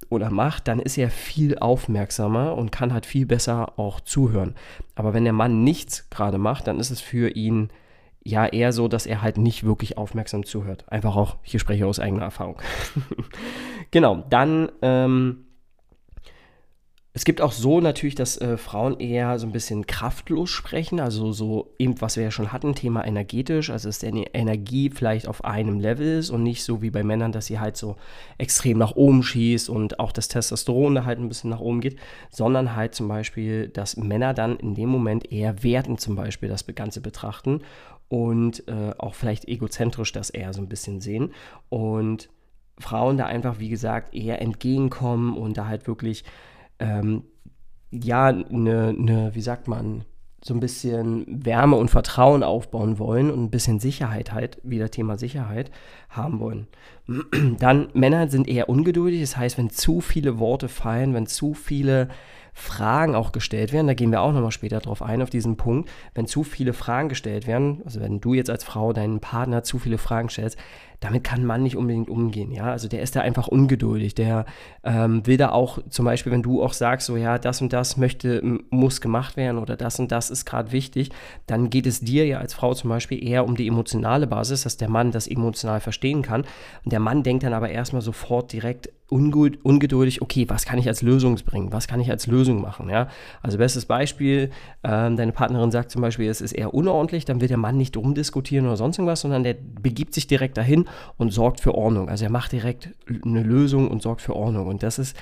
oder 0.08 0.30
macht, 0.30 0.66
dann 0.66 0.80
ist 0.80 0.98
er 0.98 1.08
viel 1.08 1.58
aufmerksamer 1.58 2.56
und 2.56 2.72
kann 2.72 2.92
halt 2.92 3.06
viel 3.06 3.26
besser 3.26 3.78
auch 3.78 4.00
zuhören. 4.00 4.56
Aber 4.96 5.14
wenn 5.14 5.24
der 5.24 5.32
Mann 5.32 5.62
nichts 5.62 6.10
gerade 6.10 6.38
macht, 6.38 6.66
dann 6.66 6.80
ist 6.80 6.90
es 6.90 7.00
für 7.00 7.30
ihn 7.30 7.68
ja 8.22 8.46
eher 8.46 8.72
so, 8.72 8.88
dass 8.88 9.06
er 9.06 9.22
halt 9.22 9.38
nicht 9.38 9.64
wirklich 9.64 9.96
aufmerksam 9.96 10.44
zuhört. 10.44 10.84
Einfach 10.88 11.16
auch, 11.16 11.36
hier 11.42 11.60
spreche 11.60 11.78
ich 11.78 11.84
aus 11.84 11.98
eigener 11.98 12.22
Erfahrung. 12.22 12.60
genau, 13.90 14.24
dann 14.28 14.70
ähm, 14.82 15.46
es 17.12 17.24
gibt 17.24 17.40
auch 17.40 17.50
so 17.50 17.80
natürlich, 17.80 18.14
dass 18.14 18.40
äh, 18.40 18.56
Frauen 18.56 19.00
eher 19.00 19.36
so 19.40 19.46
ein 19.46 19.52
bisschen 19.52 19.86
kraftlos 19.86 20.48
sprechen, 20.48 21.00
also 21.00 21.32
so 21.32 21.74
eben, 21.76 22.00
was 22.00 22.16
wir 22.16 22.22
ja 22.22 22.30
schon 22.30 22.52
hatten, 22.52 22.76
Thema 22.76 23.04
energetisch, 23.04 23.70
also 23.70 23.88
dass 23.88 23.98
die 23.98 24.06
Energie 24.32 24.90
vielleicht 24.90 25.26
auf 25.26 25.44
einem 25.44 25.80
Level 25.80 26.18
ist 26.18 26.30
und 26.30 26.44
nicht 26.44 26.62
so 26.62 26.82
wie 26.82 26.90
bei 26.90 27.02
Männern, 27.02 27.32
dass 27.32 27.46
sie 27.46 27.58
halt 27.58 27.76
so 27.76 27.96
extrem 28.38 28.78
nach 28.78 28.94
oben 28.94 29.24
schießt 29.24 29.68
und 29.68 29.98
auch 29.98 30.12
das 30.12 30.28
Testosteron 30.28 30.94
da 30.94 31.04
halt 31.04 31.18
ein 31.18 31.28
bisschen 31.28 31.50
nach 31.50 31.58
oben 31.58 31.80
geht, 31.80 31.98
sondern 32.30 32.76
halt 32.76 32.94
zum 32.94 33.08
Beispiel, 33.08 33.68
dass 33.68 33.96
Männer 33.96 34.32
dann 34.32 34.56
in 34.58 34.76
dem 34.76 34.88
Moment 34.88 35.32
eher 35.32 35.64
werten 35.64 35.98
zum 35.98 36.14
Beispiel 36.14 36.48
das 36.48 36.64
Ganze 36.76 37.00
betrachten 37.00 37.60
und 38.10 38.66
äh, 38.68 38.92
auch 38.98 39.14
vielleicht 39.14 39.46
egozentrisch 39.46 40.12
das 40.12 40.28
eher 40.28 40.52
so 40.52 40.60
ein 40.60 40.68
bisschen 40.68 41.00
sehen. 41.00 41.32
Und 41.70 42.28
Frauen 42.78 43.16
da 43.16 43.26
einfach, 43.26 43.60
wie 43.60 43.68
gesagt, 43.68 44.14
eher 44.14 44.42
entgegenkommen 44.42 45.36
und 45.36 45.56
da 45.56 45.66
halt 45.66 45.86
wirklich 45.86 46.24
ähm, 46.80 47.22
ja, 47.92 48.26
eine, 48.26 48.92
ne, 48.92 49.30
wie 49.32 49.40
sagt 49.40 49.68
man, 49.68 50.04
so 50.42 50.54
ein 50.54 50.60
bisschen 50.60 51.44
Wärme 51.44 51.76
und 51.76 51.90
Vertrauen 51.90 52.42
aufbauen 52.42 52.98
wollen 52.98 53.30
und 53.30 53.42
ein 53.42 53.50
bisschen 53.50 53.78
Sicherheit 53.78 54.32
halt, 54.32 54.58
wieder 54.62 54.90
Thema 54.90 55.18
Sicherheit, 55.18 55.70
haben 56.08 56.40
wollen. 56.40 56.66
Dann 57.58 57.88
Männer 57.92 58.28
sind 58.28 58.48
eher 58.48 58.68
ungeduldig, 58.68 59.20
das 59.20 59.36
heißt, 59.36 59.58
wenn 59.58 59.70
zu 59.70 60.00
viele 60.00 60.38
Worte 60.38 60.68
fallen, 60.68 61.14
wenn 61.14 61.26
zu 61.26 61.54
viele 61.54 62.08
Fragen 62.52 63.14
auch 63.14 63.32
gestellt 63.32 63.72
werden, 63.72 63.86
da 63.86 63.94
gehen 63.94 64.10
wir 64.10 64.22
auch 64.22 64.32
nochmal 64.32 64.50
später 64.50 64.80
drauf 64.80 65.02
ein, 65.02 65.22
auf 65.22 65.30
diesen 65.30 65.56
Punkt, 65.56 65.88
wenn 66.14 66.26
zu 66.26 66.42
viele 66.42 66.72
Fragen 66.72 67.08
gestellt 67.08 67.46
werden, 67.46 67.82
also 67.84 68.00
wenn 68.00 68.20
du 68.20 68.34
jetzt 68.34 68.50
als 68.50 68.64
Frau 68.64 68.92
deinen 68.92 69.20
Partner 69.20 69.62
zu 69.62 69.78
viele 69.78 69.98
Fragen 69.98 70.28
stellst, 70.28 70.58
damit 71.00 71.24
kann 71.24 71.44
man 71.44 71.62
nicht 71.62 71.76
unbedingt 71.76 72.10
umgehen, 72.10 72.52
ja. 72.52 72.64
Also 72.64 72.86
der 72.86 73.00
ist 73.00 73.16
da 73.16 73.20
einfach 73.20 73.48
ungeduldig, 73.48 74.14
der 74.14 74.44
ähm, 74.84 75.26
will 75.26 75.38
da 75.38 75.50
auch, 75.50 75.78
zum 75.88 76.04
Beispiel, 76.04 76.30
wenn 76.30 76.42
du 76.42 76.62
auch 76.62 76.74
sagst, 76.74 77.06
so 77.06 77.16
ja, 77.16 77.38
das 77.38 77.62
und 77.62 77.72
das 77.72 77.96
möchte, 77.96 78.42
muss 78.68 79.00
gemacht 79.00 79.36
werden 79.36 79.58
oder 79.58 79.76
das 79.76 79.98
und 79.98 80.12
das 80.12 80.30
ist 80.30 80.44
gerade 80.44 80.72
wichtig, 80.72 81.10
dann 81.46 81.70
geht 81.70 81.86
es 81.86 82.00
dir 82.00 82.26
ja 82.26 82.38
als 82.38 82.52
Frau 82.52 82.74
zum 82.74 82.90
Beispiel 82.90 83.26
eher 83.26 83.46
um 83.46 83.56
die 83.56 83.66
emotionale 83.66 84.26
Basis, 84.26 84.62
dass 84.62 84.76
der 84.76 84.90
Mann 84.90 85.10
das 85.10 85.26
emotional 85.26 85.80
verstehen 85.80 86.20
kann. 86.20 86.42
Und 86.84 86.92
der 86.92 87.00
Mann 87.00 87.22
denkt 87.22 87.44
dann 87.44 87.54
aber 87.54 87.70
erstmal 87.70 88.02
sofort 88.02 88.52
direkt 88.52 88.90
ungeduldig, 89.10 90.22
okay, 90.22 90.48
was 90.48 90.64
kann 90.64 90.78
ich 90.78 90.86
als 90.86 91.02
Lösung 91.02 91.34
bringen? 91.44 91.72
Was 91.72 91.88
kann 91.88 92.00
ich 92.00 92.10
als 92.10 92.26
Lösung 92.26 92.60
machen? 92.60 92.88
Ja? 92.88 93.08
Also 93.42 93.58
bestes 93.58 93.86
Beispiel, 93.86 94.50
ähm, 94.84 95.16
deine 95.16 95.32
Partnerin 95.32 95.70
sagt 95.70 95.90
zum 95.90 96.00
Beispiel, 96.00 96.28
es 96.28 96.40
ist 96.40 96.52
eher 96.52 96.72
unordentlich, 96.72 97.24
dann 97.24 97.40
wird 97.40 97.50
der 97.50 97.58
Mann 97.58 97.76
nicht 97.76 97.96
rumdiskutieren 97.96 98.66
oder 98.66 98.76
sonst 98.76 98.98
irgendwas, 98.98 99.20
sondern 99.20 99.42
der 99.42 99.54
begibt 99.54 100.14
sich 100.14 100.26
direkt 100.26 100.56
dahin 100.56 100.88
und 101.16 101.32
sorgt 101.32 101.60
für 101.60 101.74
Ordnung. 101.74 102.08
Also 102.08 102.24
er 102.24 102.30
macht 102.30 102.52
direkt 102.52 102.90
eine 103.24 103.42
Lösung 103.42 103.88
und 103.88 104.02
sorgt 104.02 104.22
für 104.22 104.36
Ordnung. 104.36 104.68
Und 104.68 104.82
das 104.82 104.98
ist 104.98 105.16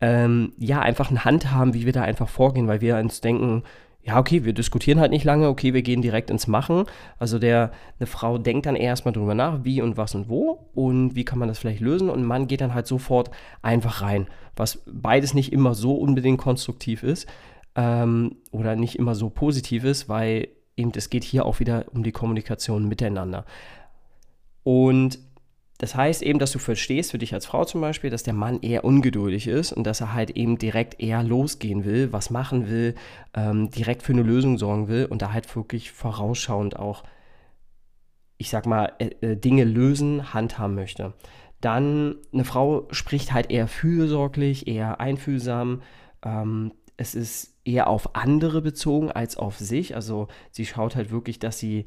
ähm, 0.00 0.52
ja 0.58 0.80
einfach 0.80 1.10
ein 1.10 1.24
Handhaben, 1.24 1.74
wie 1.74 1.86
wir 1.86 1.92
da 1.92 2.02
einfach 2.02 2.28
vorgehen, 2.28 2.68
weil 2.68 2.80
wir 2.80 2.96
uns 2.96 3.20
denken, 3.20 3.62
ja, 4.08 4.18
okay, 4.18 4.42
wir 4.46 4.54
diskutieren 4.54 5.00
halt 5.00 5.10
nicht 5.10 5.24
lange, 5.24 5.48
okay, 5.48 5.74
wir 5.74 5.82
gehen 5.82 6.00
direkt 6.00 6.30
ins 6.30 6.46
Machen. 6.46 6.86
Also 7.18 7.38
der, 7.38 7.72
eine 8.00 8.06
Frau 8.06 8.38
denkt 8.38 8.64
dann 8.64 8.74
erstmal 8.74 9.12
drüber 9.12 9.34
nach, 9.34 9.64
wie 9.64 9.82
und 9.82 9.98
was 9.98 10.14
und 10.14 10.30
wo 10.30 10.70
und 10.74 11.14
wie 11.14 11.26
kann 11.26 11.38
man 11.38 11.48
das 11.48 11.58
vielleicht 11.58 11.80
lösen 11.80 12.08
und 12.08 12.20
ein 12.20 12.24
Mann 12.24 12.46
geht 12.46 12.62
dann 12.62 12.72
halt 12.72 12.86
sofort 12.86 13.30
einfach 13.60 14.00
rein, 14.00 14.26
was 14.56 14.82
beides 14.86 15.34
nicht 15.34 15.52
immer 15.52 15.74
so 15.74 15.94
unbedingt 15.94 16.38
konstruktiv 16.38 17.02
ist 17.02 17.26
ähm, 17.76 18.36
oder 18.50 18.76
nicht 18.76 18.98
immer 18.98 19.14
so 19.14 19.28
positiv 19.28 19.84
ist, 19.84 20.08
weil 20.08 20.48
eben 20.74 20.90
es 20.96 21.10
geht 21.10 21.24
hier 21.24 21.44
auch 21.44 21.60
wieder 21.60 21.84
um 21.92 22.02
die 22.02 22.12
Kommunikation 22.12 22.88
miteinander. 22.88 23.44
Und 24.62 25.18
das 25.78 25.94
heißt 25.94 26.22
eben, 26.22 26.40
dass 26.40 26.50
du 26.50 26.58
verstehst 26.58 27.12
für 27.12 27.18
dich 27.18 27.32
als 27.32 27.46
Frau 27.46 27.64
zum 27.64 27.80
Beispiel, 27.80 28.10
dass 28.10 28.24
der 28.24 28.34
Mann 28.34 28.60
eher 28.60 28.84
ungeduldig 28.84 29.46
ist 29.46 29.72
und 29.72 29.84
dass 29.84 30.00
er 30.00 30.12
halt 30.12 30.30
eben 30.30 30.58
direkt 30.58 31.00
eher 31.00 31.22
losgehen 31.22 31.84
will, 31.84 32.12
was 32.12 32.30
machen 32.30 32.68
will, 32.68 32.96
ähm, 33.34 33.70
direkt 33.70 34.02
für 34.02 34.12
eine 34.12 34.22
Lösung 34.22 34.58
sorgen 34.58 34.88
will 34.88 35.06
und 35.06 35.22
da 35.22 35.32
halt 35.32 35.54
wirklich 35.54 35.92
vorausschauend 35.92 36.76
auch, 36.76 37.04
ich 38.38 38.50
sag 38.50 38.66
mal, 38.66 38.92
äh, 38.98 39.10
äh 39.20 39.36
Dinge 39.36 39.62
lösen, 39.62 40.34
handhaben 40.34 40.74
möchte. 40.74 41.14
Dann 41.60 42.16
eine 42.32 42.44
Frau 42.44 42.88
spricht 42.90 43.32
halt 43.32 43.50
eher 43.50 43.68
fürsorglich, 43.68 44.66
eher 44.66 45.00
einfühlsam. 45.00 45.82
Ähm, 46.24 46.72
es 46.96 47.14
ist 47.14 47.54
eher 47.64 47.86
auf 47.86 48.16
andere 48.16 48.62
bezogen 48.62 49.12
als 49.12 49.36
auf 49.36 49.58
sich. 49.58 49.94
Also 49.94 50.26
sie 50.50 50.66
schaut 50.66 50.96
halt 50.96 51.12
wirklich, 51.12 51.38
dass 51.38 51.60
sie 51.60 51.86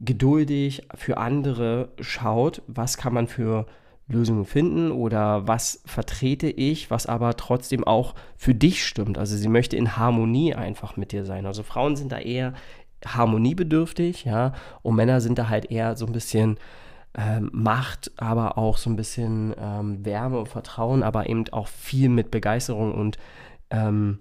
geduldig 0.00 0.82
für 0.94 1.18
andere 1.18 1.90
schaut, 2.00 2.62
was 2.66 2.96
kann 2.96 3.14
man 3.14 3.26
für 3.26 3.66
Lösungen 4.08 4.44
finden 4.44 4.90
oder 4.90 5.46
was 5.46 5.82
vertrete 5.86 6.48
ich, 6.48 6.90
was 6.90 7.06
aber 7.06 7.36
trotzdem 7.36 7.84
auch 7.84 8.14
für 8.36 8.54
dich 8.54 8.84
stimmt. 8.84 9.18
Also 9.18 9.36
sie 9.36 9.48
möchte 9.48 9.76
in 9.76 9.96
Harmonie 9.96 10.54
einfach 10.54 10.96
mit 10.96 11.12
dir 11.12 11.24
sein. 11.24 11.46
Also 11.46 11.62
Frauen 11.62 11.96
sind 11.96 12.10
da 12.12 12.18
eher 12.18 12.54
harmoniebedürftig, 13.06 14.24
ja, 14.24 14.52
und 14.82 14.96
Männer 14.96 15.20
sind 15.20 15.38
da 15.38 15.48
halt 15.48 15.70
eher 15.70 15.96
so 15.96 16.06
ein 16.06 16.12
bisschen 16.12 16.58
ähm, 17.14 17.50
Macht, 17.52 18.12
aber 18.16 18.58
auch 18.58 18.76
so 18.76 18.90
ein 18.90 18.96
bisschen 18.96 19.54
ähm, 19.58 20.04
Wärme 20.04 20.38
und 20.38 20.48
Vertrauen, 20.48 21.02
aber 21.02 21.28
eben 21.28 21.48
auch 21.50 21.68
viel 21.68 22.08
mit 22.08 22.30
Begeisterung 22.30 22.92
und 22.92 23.16
ähm, 23.70 24.18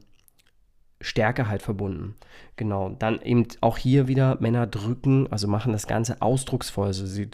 Stärke 1.01 1.47
halt 1.47 1.61
verbunden. 1.61 2.15
Genau. 2.55 2.89
Dann 2.99 3.21
eben 3.21 3.47
auch 3.61 3.77
hier 3.77 4.07
wieder 4.07 4.37
Männer 4.41 4.67
drücken, 4.67 5.27
also 5.31 5.47
machen 5.47 5.71
das 5.71 5.87
Ganze 5.87 6.21
ausdrucksvoll. 6.21 6.87
Also 6.87 7.05
sie 7.05 7.29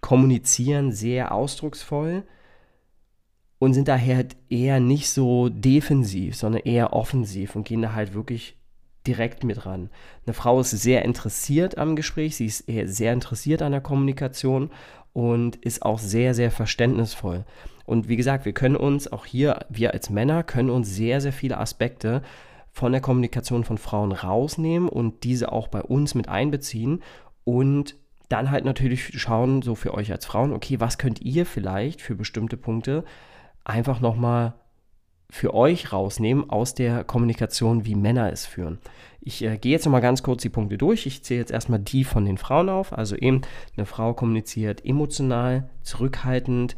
kommunizieren 0.00 0.92
sehr 0.92 1.32
ausdrucksvoll 1.32 2.24
und 3.58 3.72
sind 3.72 3.88
daher 3.88 4.16
halt 4.16 4.36
eher 4.50 4.80
nicht 4.80 5.08
so 5.08 5.48
defensiv, 5.48 6.36
sondern 6.36 6.62
eher 6.62 6.92
offensiv 6.92 7.56
und 7.56 7.64
gehen 7.64 7.80
da 7.80 7.94
halt 7.94 8.12
wirklich 8.12 8.58
direkt 9.06 9.44
mit 9.44 9.64
ran. 9.64 9.90
Eine 10.26 10.34
Frau 10.34 10.60
ist 10.60 10.70
sehr 10.70 11.04
interessiert 11.04 11.78
am 11.78 11.96
Gespräch, 11.96 12.36
sie 12.36 12.46
ist 12.46 12.62
eher 12.62 12.88
sehr 12.88 13.12
interessiert 13.12 13.62
an 13.62 13.72
der 13.72 13.80
Kommunikation 13.80 14.70
und 15.12 15.56
ist 15.56 15.82
auch 15.82 15.98
sehr, 15.98 16.34
sehr 16.34 16.50
verständnisvoll. 16.50 17.44
Und 17.86 18.08
wie 18.08 18.16
gesagt, 18.16 18.44
wir 18.44 18.52
können 18.52 18.76
uns 18.76 19.12
auch 19.12 19.26
hier, 19.26 19.66
wir 19.68 19.92
als 19.92 20.10
Männer, 20.10 20.42
können 20.42 20.70
uns 20.70 20.88
sehr, 20.94 21.20
sehr 21.20 21.32
viele 21.32 21.58
Aspekte 21.58 22.22
von 22.74 22.90
der 22.90 23.00
Kommunikation 23.00 23.62
von 23.62 23.78
Frauen 23.78 24.10
rausnehmen 24.10 24.88
und 24.88 25.22
diese 25.22 25.52
auch 25.52 25.68
bei 25.68 25.80
uns 25.80 26.14
mit 26.16 26.28
einbeziehen 26.28 27.02
und 27.44 27.96
dann 28.28 28.50
halt 28.50 28.64
natürlich 28.64 29.20
schauen, 29.20 29.62
so 29.62 29.76
für 29.76 29.94
euch 29.94 30.10
als 30.10 30.26
Frauen, 30.26 30.52
okay, 30.52 30.80
was 30.80 30.98
könnt 30.98 31.22
ihr 31.22 31.46
vielleicht 31.46 32.02
für 32.02 32.16
bestimmte 32.16 32.56
Punkte 32.56 33.04
einfach 33.62 34.00
nochmal 34.00 34.54
für 35.30 35.54
euch 35.54 35.92
rausnehmen 35.92 36.50
aus 36.50 36.74
der 36.74 37.04
Kommunikation, 37.04 37.84
wie 37.84 37.94
Männer 37.94 38.32
es 38.32 38.44
führen. 38.44 38.78
Ich 39.20 39.44
äh, 39.44 39.56
gehe 39.56 39.72
jetzt 39.72 39.84
nochmal 39.84 40.00
ganz 40.00 40.22
kurz 40.22 40.42
die 40.42 40.48
Punkte 40.48 40.76
durch. 40.76 41.06
Ich 41.06 41.22
zähle 41.22 41.40
jetzt 41.40 41.52
erstmal 41.52 41.78
die 41.78 42.04
von 42.04 42.24
den 42.24 42.38
Frauen 42.38 42.68
auf. 42.68 42.92
Also 42.92 43.16
eben, 43.16 43.42
eine 43.76 43.86
Frau 43.86 44.14
kommuniziert 44.14 44.84
emotional, 44.84 45.70
zurückhaltend, 45.82 46.76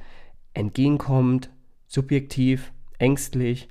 entgegenkommend, 0.53 1.51
subjektiv, 1.87 2.73
ängstlich, 2.99 3.69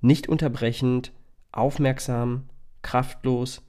nicht 0.00 0.28
unterbrechend, 0.28 1.12
aufmerksam, 1.52 2.48
kraftlos, 2.82 3.62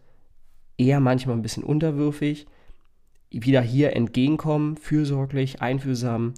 eher 0.77 0.99
manchmal 0.99 1.35
ein 1.35 1.41
bisschen 1.41 1.63
unterwürfig, 1.63 2.47
wieder 3.29 3.61
hier 3.61 3.95
entgegenkommen, 3.95 4.77
fürsorglich, 4.77 5.61
einfühlsam, 5.61 6.33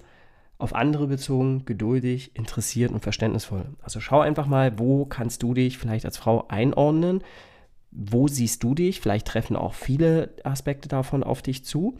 auf 0.58 0.74
andere 0.74 1.08
bezogen, 1.08 1.66
geduldig, 1.66 2.36
interessiert 2.36 2.92
und 2.92 3.02
verständnisvoll. 3.02 3.66
Also 3.82 4.00
schau 4.00 4.22
einfach 4.22 4.48
mal, 4.48 4.80
wo 4.80 5.06
kannst 5.06 5.44
du 5.44 5.54
dich 5.54 5.78
vielleicht 5.78 6.06
als 6.06 6.18
Frau 6.18 6.48
einordnen, 6.48 7.22
wo 7.92 8.28
siehst 8.28 8.64
du 8.64 8.74
dich, 8.74 9.02
vielleicht 9.02 9.28
treffen 9.28 9.56
auch 9.56 9.74
viele 9.74 10.34
Aspekte 10.44 10.88
davon 10.88 11.24
auf 11.24 11.42
dich 11.42 11.66
zu. 11.66 11.98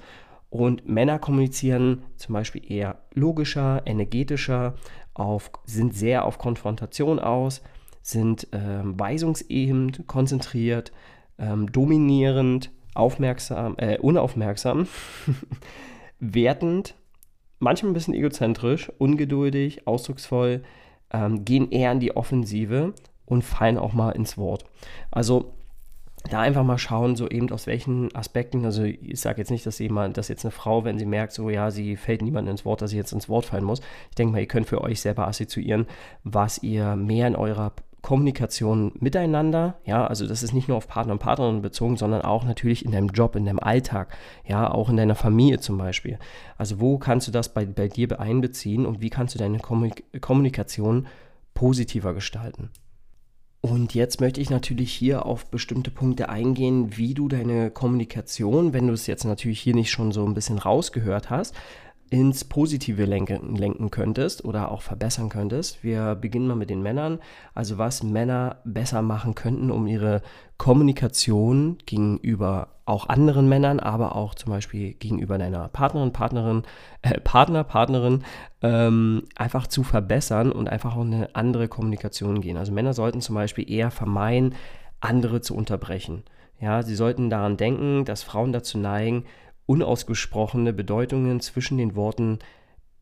Und 0.50 0.88
Männer 0.88 1.20
kommunizieren 1.20 2.04
zum 2.16 2.34
Beispiel 2.34 2.62
eher 2.70 3.00
logischer, 3.14 3.82
energetischer, 3.86 4.76
auf, 5.14 5.52
sind 5.66 5.94
sehr 5.94 6.26
auf 6.26 6.38
Konfrontation 6.38 7.20
aus, 7.20 7.62
sind 8.06 8.48
ähm, 8.52 9.00
weisungsebend, 9.00 10.06
konzentriert, 10.06 10.92
ähm, 11.40 11.72
dominierend, 11.72 12.70
aufmerksam, 12.94 13.74
äh, 13.78 13.98
unaufmerksam, 13.98 14.88
wertend, 16.20 16.94
manchmal 17.58 17.92
ein 17.92 17.96
bisschen 17.96 18.14
egozentrisch, 18.14 18.92
ungeduldig, 19.00 19.88
ausdrucksvoll, 19.88 20.62
ähm, 21.12 21.46
gehen 21.46 21.72
eher 21.72 21.92
in 21.92 22.00
die 22.00 22.16
Offensive 22.16 22.94
und 23.26 23.44
fallen 23.44 23.80
auch 23.80 23.94
mal 23.94 24.12
ins 24.12 24.38
Wort. 24.38 24.66
Also 25.10 25.56
da 26.30 26.42
einfach 26.42 26.64
mal 26.64 26.78
schauen, 26.78 27.16
so 27.16 27.28
eben 27.28 27.52
aus 27.52 27.68
welchen 27.68 28.14
Aspekten, 28.16 28.66
also 28.66 28.84
ich 28.84 29.20
sage 29.20 29.40
jetzt 29.42 29.52
nicht, 29.52 29.66
dass 29.66 29.80
jemand, 29.80 30.18
dass 30.18 30.28
jetzt 30.28 30.46
eine 30.46 30.52
Frau, 30.52 30.84
wenn 30.84 30.98
sie 30.98 31.06
merkt, 31.06 31.34
so 31.34 31.50
ja, 31.50 31.72
sie 31.72 31.96
fällt 31.96 32.22
niemandem 32.22 32.52
ins 32.52 32.66
Wort, 32.66 32.82
dass 32.82 32.92
sie 32.92 32.98
jetzt 32.98 33.14
ins 33.14 33.30
Wort 33.30 33.46
fallen 33.46 33.64
muss. 33.64 33.82
Ich 34.10 34.16
denke 34.16 34.34
mal, 34.34 34.40
ihr 34.40 34.48
könnt 34.48 34.68
für 34.68 34.82
euch 34.82 35.02
selber 35.02 35.28
assoziieren, 35.28 35.86
was 36.24 36.62
ihr 36.64 36.96
mehr 36.96 37.28
in 37.28 37.36
eurer 37.36 37.74
Kommunikation 38.06 38.92
miteinander, 39.00 39.80
ja, 39.84 40.06
also 40.06 40.28
das 40.28 40.44
ist 40.44 40.54
nicht 40.54 40.68
nur 40.68 40.78
auf 40.78 40.88
Partner 40.88 41.14
und 41.14 41.20
Partnerinnen 41.20 41.64
bezogen, 41.64 41.98
sondern 41.98 42.22
auch 42.22 42.44
natürlich 42.44 42.86
in 42.86 42.92
deinem 42.92 43.08
Job, 43.08 43.36
in 43.36 43.46
deinem 43.46 43.58
Alltag, 43.58 44.16
ja, 44.48 44.70
auch 44.70 44.90
in 44.90 44.98
deiner 44.98 45.16
Familie 45.16 45.60
zum 45.60 45.80
Beispiel. 45.80 46.20
Also 46.56 46.80
wo 46.80 47.00
kannst 47.00 47.28
du 47.28 47.32
das 47.32 47.52
bei, 47.52 47.66
bei 47.66 47.88
dir 47.88 48.20
einbeziehen 48.20 48.86
und 48.86 49.02
wie 49.02 49.10
kannst 49.10 49.34
du 49.34 49.40
deine 49.40 49.58
Kommunikation 49.58 51.08
positiver 51.56 52.14
gestalten? 52.14 52.70
Und 53.62 53.96
jetzt 53.96 54.22
möchte 54.22 54.40
ich 54.40 54.52
natürlich 54.52 54.94
hier 54.94 55.26
auf 55.26 55.50
bestimmte 55.50 55.90
Punkte 55.90 56.30
eingehen, 56.30 56.98
wie 56.98 57.16
du 57.16 57.28
deine 57.28 57.72
Kommunikation, 57.72 58.74
wenn 58.74 58.86
du 58.86 58.94
es 58.94 59.08
jetzt 59.08 59.24
natürlich 59.24 59.60
hier 59.60 59.74
nicht 59.74 59.90
schon 59.90 60.12
so 60.12 60.24
ein 60.24 60.36
bisschen 60.36 60.60
rausgehört 60.60 61.32
hast, 61.32 61.56
ins 62.10 62.44
Positive 62.44 63.06
lenken, 63.06 63.56
lenken 63.56 63.90
könntest 63.90 64.46
oder 64.46 64.72
auch 64.72 64.82
verbessern 64.82 65.30
könntest. 65.30 65.84
Wir 65.84 66.16
beginnen 66.16 66.48
mal 66.48 66.56
mit 66.56 66.70
den 66.70 66.84
Männern. 66.84 67.20
Also 67.54 67.78
was 67.78 68.04
Männer 68.04 68.58
besser 68.64 69.02
machen 69.02 69.36
könnten, 69.36 69.72
um 69.72 69.88
ihre 69.88 70.22
Kommunikation 70.58 71.78
gegenüber 71.86 72.70
auch 72.86 73.10
anderen 73.10 73.50
Männern, 73.50 73.80
aber 73.80 74.16
auch 74.16 74.36
zum 74.36 74.52
Beispiel 74.52 74.94
gegenüber 74.94 75.40
deiner 75.40 75.68
Partnerin, 75.70 76.14
Partnerin, 76.14 76.64
äh, 77.02 77.20
Partner, 77.20 77.64
Partnerin 77.64 78.24
ähm, 78.62 79.24
einfach 79.36 79.66
zu 79.66 79.82
verbessern 79.82 80.52
und 80.52 80.70
einfach 80.70 80.96
auch 80.96 81.02
eine 81.02 81.36
andere 81.36 81.68
Kommunikation 81.68 82.42
gehen. 82.42 82.58
Also 82.58 82.72
Männer 82.72 82.94
sollten 82.94 83.22
zum 83.22 83.34
Beispiel 83.34 83.70
eher 83.70 83.90
vermeiden, 83.90 84.54
andere 85.00 85.42
zu 85.42 85.56
unterbrechen. 85.56 86.24
Ja, 86.62 86.84
sie 86.84 86.96
sollten 86.96 87.30
daran 87.30 87.58
denken, 87.58 88.06
dass 88.06 88.24
Frauen 88.24 88.54
dazu 88.54 88.78
neigen, 88.78 89.26
unausgesprochene 89.66 90.74
Bedeutungen 90.74 91.40
zwischen 91.40 91.78
den 91.78 91.96
Worten 91.96 92.40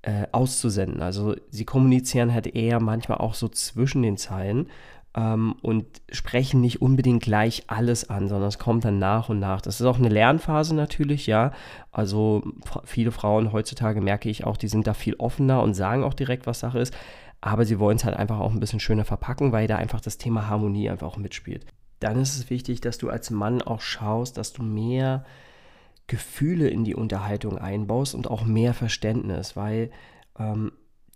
äh, 0.01 0.27
auszusenden. 0.31 1.01
Also 1.01 1.35
sie 1.49 1.65
kommunizieren 1.65 2.33
halt 2.33 2.47
eher 2.47 2.79
manchmal 2.79 3.19
auch 3.19 3.33
so 3.33 3.47
zwischen 3.47 4.01
den 4.01 4.17
Zeilen 4.17 4.67
ähm, 5.15 5.55
und 5.61 5.85
sprechen 6.11 6.61
nicht 6.61 6.81
unbedingt 6.81 7.23
gleich 7.23 7.63
alles 7.67 8.09
an, 8.09 8.27
sondern 8.27 8.49
es 8.49 8.59
kommt 8.59 8.85
dann 8.85 8.99
nach 8.99 9.29
und 9.29 9.39
nach. 9.39 9.61
Das 9.61 9.79
ist 9.79 9.85
auch 9.85 9.97
eine 9.97 10.09
Lernphase 10.09 10.75
natürlich, 10.75 11.27
ja. 11.27 11.51
Also 11.91 12.43
viele 12.83 13.11
Frauen 13.11 13.51
heutzutage 13.51 14.01
merke 14.01 14.29
ich 14.29 14.43
auch, 14.43 14.57
die 14.57 14.67
sind 14.67 14.87
da 14.87 14.93
viel 14.93 15.15
offener 15.15 15.61
und 15.61 15.73
sagen 15.73 16.03
auch 16.03 16.13
direkt, 16.13 16.47
was 16.47 16.59
Sache 16.59 16.79
ist. 16.79 16.93
Aber 17.41 17.65
sie 17.65 17.79
wollen 17.79 17.97
es 17.97 18.05
halt 18.05 18.15
einfach 18.15 18.39
auch 18.39 18.53
ein 18.53 18.59
bisschen 18.59 18.79
schöner 18.79 19.05
verpacken, 19.05 19.51
weil 19.51 19.67
da 19.67 19.75
einfach 19.75 20.01
das 20.01 20.17
Thema 20.17 20.47
Harmonie 20.47 20.89
einfach 20.89 21.07
auch 21.07 21.17
mitspielt. 21.17 21.65
Dann 21.99 22.19
ist 22.19 22.37
es 22.37 22.49
wichtig, 22.49 22.81
dass 22.81 22.97
du 22.97 23.09
als 23.09 23.29
Mann 23.29 23.61
auch 23.61 23.81
schaust, 23.81 24.37
dass 24.37 24.53
du 24.53 24.63
mehr 24.63 25.25
Gefühle 26.07 26.67
in 26.67 26.83
die 26.83 26.95
Unterhaltung 26.95 27.57
einbaust 27.57 28.15
und 28.15 28.29
auch 28.29 28.43
mehr 28.43 28.73
Verständnis, 28.73 29.55
weil 29.55 29.91
ähm, 30.37 30.71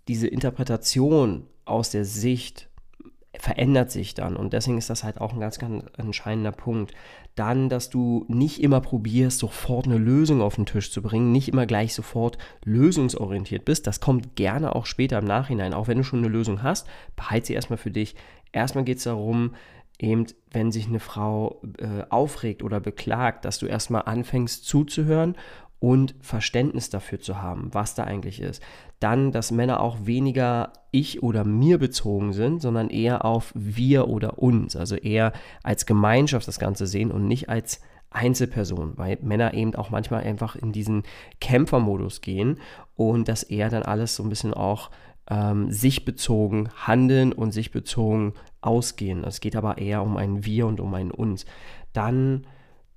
diese 0.08 0.26
Interpretation 0.26 1.46
aus 1.64 1.90
der 1.90 2.04
Sicht 2.04 2.68
verändert 3.38 3.90
sich 3.90 4.14
dann 4.14 4.36
und 4.36 4.52
deswegen 4.52 4.78
ist 4.78 4.90
das 4.90 5.04
halt 5.04 5.20
auch 5.20 5.32
ein 5.32 5.40
ganz, 5.40 5.58
ganz 5.58 5.84
entscheidender 5.96 6.52
Punkt. 6.52 6.92
Dann, 7.34 7.68
dass 7.68 7.90
du 7.90 8.24
nicht 8.26 8.60
immer 8.62 8.80
probierst, 8.80 9.38
sofort 9.38 9.86
eine 9.86 9.98
Lösung 9.98 10.40
auf 10.40 10.56
den 10.56 10.66
Tisch 10.66 10.90
zu 10.90 11.02
bringen, 11.02 11.30
nicht 11.30 11.48
immer 11.48 11.66
gleich 11.66 11.94
sofort 11.94 12.38
lösungsorientiert 12.64 13.64
bist. 13.64 13.86
Das 13.86 14.00
kommt 14.00 14.34
gerne 14.34 14.74
auch 14.74 14.86
später 14.86 15.18
im 15.18 15.26
Nachhinein. 15.26 15.74
Auch 15.74 15.86
wenn 15.86 15.98
du 15.98 16.04
schon 16.04 16.20
eine 16.20 16.28
Lösung 16.28 16.62
hast, 16.62 16.88
behalte 17.14 17.48
sie 17.48 17.52
erstmal 17.52 17.76
für 17.76 17.92
dich. 17.92 18.16
Erstmal 18.50 18.84
geht 18.84 18.98
es 18.98 19.04
darum, 19.04 19.54
eben, 19.98 20.26
wenn 20.50 20.72
sich 20.72 20.86
eine 20.86 21.00
Frau 21.00 21.60
äh, 21.78 22.04
aufregt 22.08 22.62
oder 22.62 22.80
beklagt, 22.80 23.44
dass 23.44 23.58
du 23.58 23.66
erstmal 23.66 24.02
anfängst 24.02 24.64
zuzuhören 24.64 25.36
und 25.80 26.14
Verständnis 26.20 26.90
dafür 26.90 27.20
zu 27.20 27.40
haben, 27.40 27.72
was 27.72 27.94
da 27.94 28.04
eigentlich 28.04 28.40
ist. 28.40 28.62
Dann, 29.00 29.30
dass 29.30 29.52
Männer 29.52 29.80
auch 29.80 30.06
weniger 30.06 30.72
ich 30.90 31.22
oder 31.22 31.44
mir 31.44 31.78
bezogen 31.78 32.32
sind, 32.32 32.60
sondern 32.60 32.90
eher 32.90 33.24
auf 33.24 33.52
wir 33.54 34.08
oder 34.08 34.38
uns, 34.38 34.74
also 34.74 34.96
eher 34.96 35.32
als 35.62 35.86
Gemeinschaft 35.86 36.48
das 36.48 36.58
Ganze 36.58 36.86
sehen 36.86 37.12
und 37.12 37.28
nicht 37.28 37.48
als 37.48 37.80
Einzelperson, 38.10 38.94
weil 38.96 39.18
Männer 39.20 39.54
eben 39.54 39.74
auch 39.74 39.90
manchmal 39.90 40.24
einfach 40.24 40.56
in 40.56 40.72
diesen 40.72 41.02
Kämpfermodus 41.40 42.22
gehen 42.22 42.58
und 42.96 43.28
das 43.28 43.42
eher 43.42 43.68
dann 43.68 43.82
alles 43.82 44.16
so 44.16 44.22
ein 44.22 44.30
bisschen 44.30 44.54
auch 44.54 44.90
ähm, 45.30 45.70
sich 45.70 46.04
bezogen 46.04 46.70
handeln 46.74 47.32
und 47.32 47.52
sich 47.52 47.70
bezogen 47.70 48.34
ausgehen. 48.60 49.24
Es 49.24 49.40
geht 49.40 49.56
aber 49.56 49.78
eher 49.78 50.02
um 50.02 50.16
ein 50.16 50.44
Wir 50.44 50.66
und 50.66 50.80
um 50.80 50.94
ein 50.94 51.10
Uns. 51.10 51.46
Dann 51.92 52.46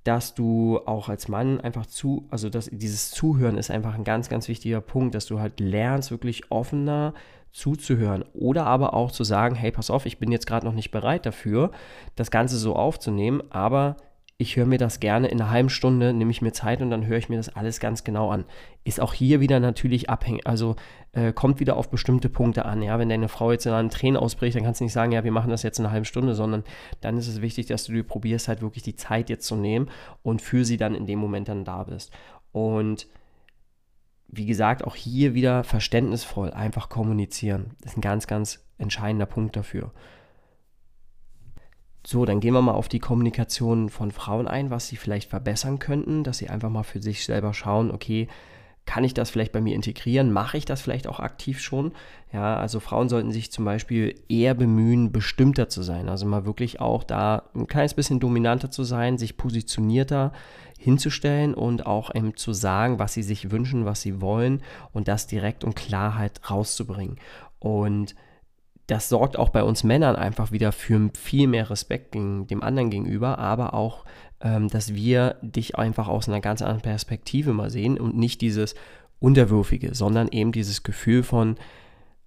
dass 0.04 0.34
du 0.34 0.80
auch 0.84 1.08
als 1.08 1.28
Mann 1.28 1.60
einfach 1.60 1.86
zu, 1.86 2.26
also 2.30 2.48
dass 2.50 2.68
dieses 2.72 3.10
Zuhören 3.10 3.56
ist 3.56 3.70
einfach 3.70 3.94
ein 3.94 4.04
ganz, 4.04 4.28
ganz 4.28 4.48
wichtiger 4.48 4.80
Punkt, 4.80 5.14
dass 5.14 5.26
du 5.26 5.38
halt 5.38 5.60
lernst, 5.60 6.10
wirklich 6.10 6.50
offener 6.50 7.14
zuzuhören 7.52 8.24
oder 8.32 8.66
aber 8.66 8.94
auch 8.94 9.12
zu 9.12 9.24
sagen, 9.24 9.54
hey, 9.54 9.70
pass 9.70 9.90
auf, 9.90 10.06
ich 10.06 10.18
bin 10.18 10.32
jetzt 10.32 10.46
gerade 10.46 10.66
noch 10.66 10.72
nicht 10.72 10.90
bereit 10.90 11.26
dafür, 11.26 11.70
das 12.16 12.30
Ganze 12.30 12.56
so 12.56 12.74
aufzunehmen, 12.74 13.42
aber 13.50 13.96
ich 14.38 14.56
höre 14.56 14.66
mir 14.66 14.78
das 14.78 14.98
gerne 14.98 15.28
in 15.28 15.40
einer 15.40 15.50
halben 15.50 15.68
Stunde, 15.68 16.12
nehme 16.12 16.30
ich 16.30 16.42
mir 16.42 16.52
Zeit 16.52 16.80
und 16.82 16.90
dann 16.90 17.06
höre 17.06 17.18
ich 17.18 17.28
mir 17.28 17.36
das 17.36 17.48
alles 17.48 17.78
ganz 17.80 18.02
genau 18.02 18.30
an. 18.30 18.44
Ist 18.84 19.00
auch 19.00 19.14
hier 19.14 19.40
wieder 19.40 19.60
natürlich 19.60 20.10
abhängig, 20.10 20.46
also 20.46 20.76
äh, 21.12 21.32
kommt 21.32 21.60
wieder 21.60 21.76
auf 21.76 21.90
bestimmte 21.90 22.28
Punkte 22.28 22.64
an. 22.64 22.82
Ja, 22.82 22.98
wenn 22.98 23.08
deine 23.08 23.28
Frau 23.28 23.52
jetzt 23.52 23.66
in 23.66 23.72
einen 23.72 23.90
Tränen 23.90 24.16
ausbricht, 24.16 24.56
dann 24.56 24.64
kannst 24.64 24.80
du 24.80 24.84
nicht 24.84 24.92
sagen, 24.92 25.12
ja, 25.12 25.22
wir 25.22 25.32
machen 25.32 25.50
das 25.50 25.62
jetzt 25.62 25.78
in 25.78 25.84
einer 25.84 25.92
halben 25.92 26.06
Stunde, 26.06 26.34
sondern 26.34 26.64
dann 27.00 27.18
ist 27.18 27.28
es 27.28 27.40
wichtig, 27.40 27.66
dass 27.66 27.84
du 27.84 27.92
dir 27.92 28.02
probierst, 28.02 28.48
halt 28.48 28.62
wirklich 28.62 28.82
die 28.82 28.96
Zeit 28.96 29.30
jetzt 29.30 29.46
zu 29.46 29.54
nehmen 29.54 29.90
und 30.22 30.42
für 30.42 30.64
sie 30.64 30.76
dann 30.76 30.94
in 30.94 31.06
dem 31.06 31.18
Moment 31.18 31.48
dann 31.48 31.64
da 31.64 31.84
bist. 31.84 32.10
Und 32.50 33.06
wie 34.28 34.46
gesagt, 34.46 34.84
auch 34.84 34.96
hier 34.96 35.34
wieder 35.34 35.62
verständnisvoll 35.62 36.50
einfach 36.50 36.88
kommunizieren. 36.88 37.76
Das 37.82 37.92
ist 37.92 37.98
ein 37.98 38.02
ganz, 38.02 38.26
ganz 38.26 38.64
entscheidender 38.78 39.26
Punkt 39.26 39.56
dafür. 39.56 39.92
So, 42.04 42.24
dann 42.24 42.40
gehen 42.40 42.54
wir 42.54 42.62
mal 42.62 42.72
auf 42.72 42.88
die 42.88 42.98
Kommunikation 42.98 43.88
von 43.88 44.10
Frauen 44.10 44.48
ein, 44.48 44.70
was 44.70 44.88
sie 44.88 44.96
vielleicht 44.96 45.30
verbessern 45.30 45.78
könnten, 45.78 46.24
dass 46.24 46.38
sie 46.38 46.48
einfach 46.48 46.70
mal 46.70 46.82
für 46.82 47.00
sich 47.00 47.24
selber 47.24 47.54
schauen, 47.54 47.90
okay, 47.90 48.28
kann 48.84 49.04
ich 49.04 49.14
das 49.14 49.30
vielleicht 49.30 49.52
bei 49.52 49.60
mir 49.60 49.74
integrieren? 49.74 50.32
Mache 50.32 50.56
ich 50.56 50.64
das 50.64 50.80
vielleicht 50.80 51.06
auch 51.06 51.20
aktiv 51.20 51.60
schon? 51.60 51.92
Ja, 52.32 52.56
also 52.56 52.80
Frauen 52.80 53.08
sollten 53.08 53.30
sich 53.30 53.52
zum 53.52 53.64
Beispiel 53.64 54.16
eher 54.28 54.54
bemühen, 54.54 55.12
bestimmter 55.12 55.68
zu 55.68 55.82
sein. 55.82 56.08
Also 56.08 56.26
mal 56.26 56.46
wirklich 56.46 56.80
auch 56.80 57.04
da 57.04 57.44
ein 57.54 57.68
kleines 57.68 57.94
bisschen 57.94 58.18
dominanter 58.18 58.70
zu 58.70 58.82
sein, 58.82 59.18
sich 59.18 59.36
positionierter 59.36 60.32
hinzustellen 60.78 61.54
und 61.54 61.86
auch 61.86 62.12
eben 62.12 62.36
zu 62.36 62.52
sagen, 62.52 62.98
was 62.98 63.14
sie 63.14 63.22
sich 63.22 63.52
wünschen, 63.52 63.84
was 63.84 64.02
sie 64.02 64.20
wollen 64.20 64.62
und 64.92 65.06
das 65.06 65.28
direkt 65.28 65.62
und 65.62 65.76
Klarheit 65.76 66.40
rauszubringen. 66.50 67.18
Und 67.60 68.16
das 68.86 69.08
sorgt 69.08 69.38
auch 69.38 69.50
bei 69.50 69.62
uns 69.62 69.84
Männern 69.84 70.16
einfach 70.16 70.52
wieder 70.52 70.72
für 70.72 71.10
viel 71.14 71.46
mehr 71.46 71.70
Respekt 71.70 72.14
dem 72.14 72.62
anderen 72.62 72.90
gegenüber, 72.90 73.38
aber 73.38 73.74
auch, 73.74 74.04
ähm, 74.40 74.68
dass 74.68 74.94
wir 74.94 75.36
dich 75.40 75.76
einfach 75.78 76.08
aus 76.08 76.28
einer 76.28 76.40
ganz 76.40 76.62
anderen 76.62 76.82
Perspektive 76.82 77.52
mal 77.52 77.70
sehen 77.70 77.98
und 77.98 78.16
nicht 78.16 78.40
dieses 78.40 78.74
Unterwürfige, 79.20 79.94
sondern 79.94 80.28
eben 80.28 80.52
dieses 80.52 80.82
Gefühl 80.82 81.22
von, 81.22 81.56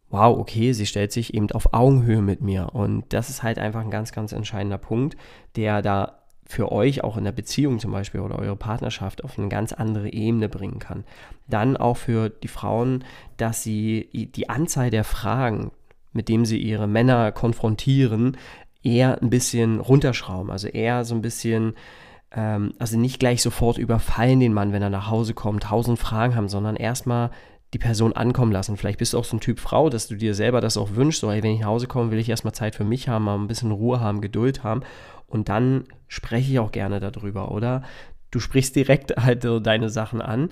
wow, 0.09 0.37
okay, 0.37 0.71
sie 0.71 0.85
stellt 0.85 1.11
sich 1.11 1.33
eben 1.33 1.51
auf 1.51 1.73
Augenhöhe 1.73 2.21
mit 2.21 2.41
mir. 2.41 2.69
Und 2.73 3.03
das 3.09 3.29
ist 3.29 3.43
halt 3.43 3.59
einfach 3.59 3.81
ein 3.81 3.91
ganz, 3.91 4.13
ganz 4.13 4.31
entscheidender 4.31 4.77
Punkt, 4.77 5.17
der 5.57 5.81
da 5.81 6.19
für 6.47 6.71
euch 6.71 7.03
auch 7.03 7.17
in 7.17 7.23
der 7.23 7.31
Beziehung 7.31 7.79
zum 7.79 7.91
Beispiel 7.91 8.21
oder 8.21 8.37
eure 8.37 8.55
Partnerschaft 8.55 9.23
auf 9.23 9.37
eine 9.37 9.49
ganz 9.49 9.73
andere 9.73 10.13
Ebene 10.13 10.47
bringen 10.47 10.79
kann. 10.79 11.03
Dann 11.47 11.75
auch 11.75 11.97
für 11.97 12.29
die 12.29 12.47
Frauen, 12.47 13.03
dass 13.37 13.63
sie 13.63 14.09
die 14.13 14.47
Anzahl 14.47 14.91
der 14.91 15.03
Fragen 15.03 15.71
mit 16.15 16.29
dem 16.29 16.45
sie 16.45 16.57
ihre 16.57 16.87
Männer 16.87 17.31
konfrontieren, 17.31 18.37
eher 18.83 19.21
ein 19.21 19.29
bisschen 19.29 19.79
runterschrauben. 19.79 20.49
Also 20.49 20.67
eher 20.67 21.03
so 21.03 21.13
ein 21.15 21.21
bisschen, 21.21 21.73
ähm, 22.31 22.73
also 22.79 22.97
nicht 22.97 23.19
gleich 23.19 23.41
sofort 23.41 23.77
überfallen 23.77 24.39
den 24.39 24.53
Mann, 24.53 24.71
wenn 24.71 24.81
er 24.81 24.89
nach 24.89 25.09
Hause 25.09 25.33
kommt, 25.33 25.63
tausend 25.63 25.99
Fragen 25.99 26.35
haben, 26.35 26.47
sondern 26.47 26.75
erstmal 26.75 27.31
die 27.73 27.79
Person 27.79 28.13
ankommen 28.13 28.51
lassen. 28.51 28.77
Vielleicht 28.77 28.99
bist 28.99 29.13
du 29.13 29.19
auch 29.19 29.25
so 29.25 29.35
ein 29.35 29.41
Typ 29.41 29.59
Frau, 29.59 29.89
dass 29.89 30.07
du 30.07 30.15
dir 30.15 30.33
selber 30.33 30.61
das 30.61 30.77
auch 30.77 30.95
wünschst, 30.95 31.21
so, 31.21 31.31
hey, 31.31 31.43
wenn 31.43 31.51
ich 31.51 31.61
nach 31.61 31.67
Hause 31.67 31.87
komme, 31.87 32.11
will 32.11 32.19
ich 32.19 32.29
erstmal 32.29 32.53
Zeit 32.53 32.75
für 32.75 32.85
mich 32.85 33.09
haben, 33.09 33.25
mal 33.25 33.35
ein 33.35 33.47
bisschen 33.47 33.71
Ruhe 33.71 33.99
haben, 33.99 34.21
Geduld 34.21 34.63
haben 34.63 34.81
und 35.27 35.49
dann 35.49 35.85
spreche 36.07 36.53
ich 36.53 36.59
auch 36.59 36.71
gerne 36.71 36.99
darüber, 36.99 37.51
oder? 37.51 37.83
Du 38.31 38.39
sprichst 38.39 38.75
direkt 38.75 39.15
halt 39.17 39.41
so 39.41 39.59
deine 39.59 39.89
Sachen 39.89 40.21
an. 40.21 40.49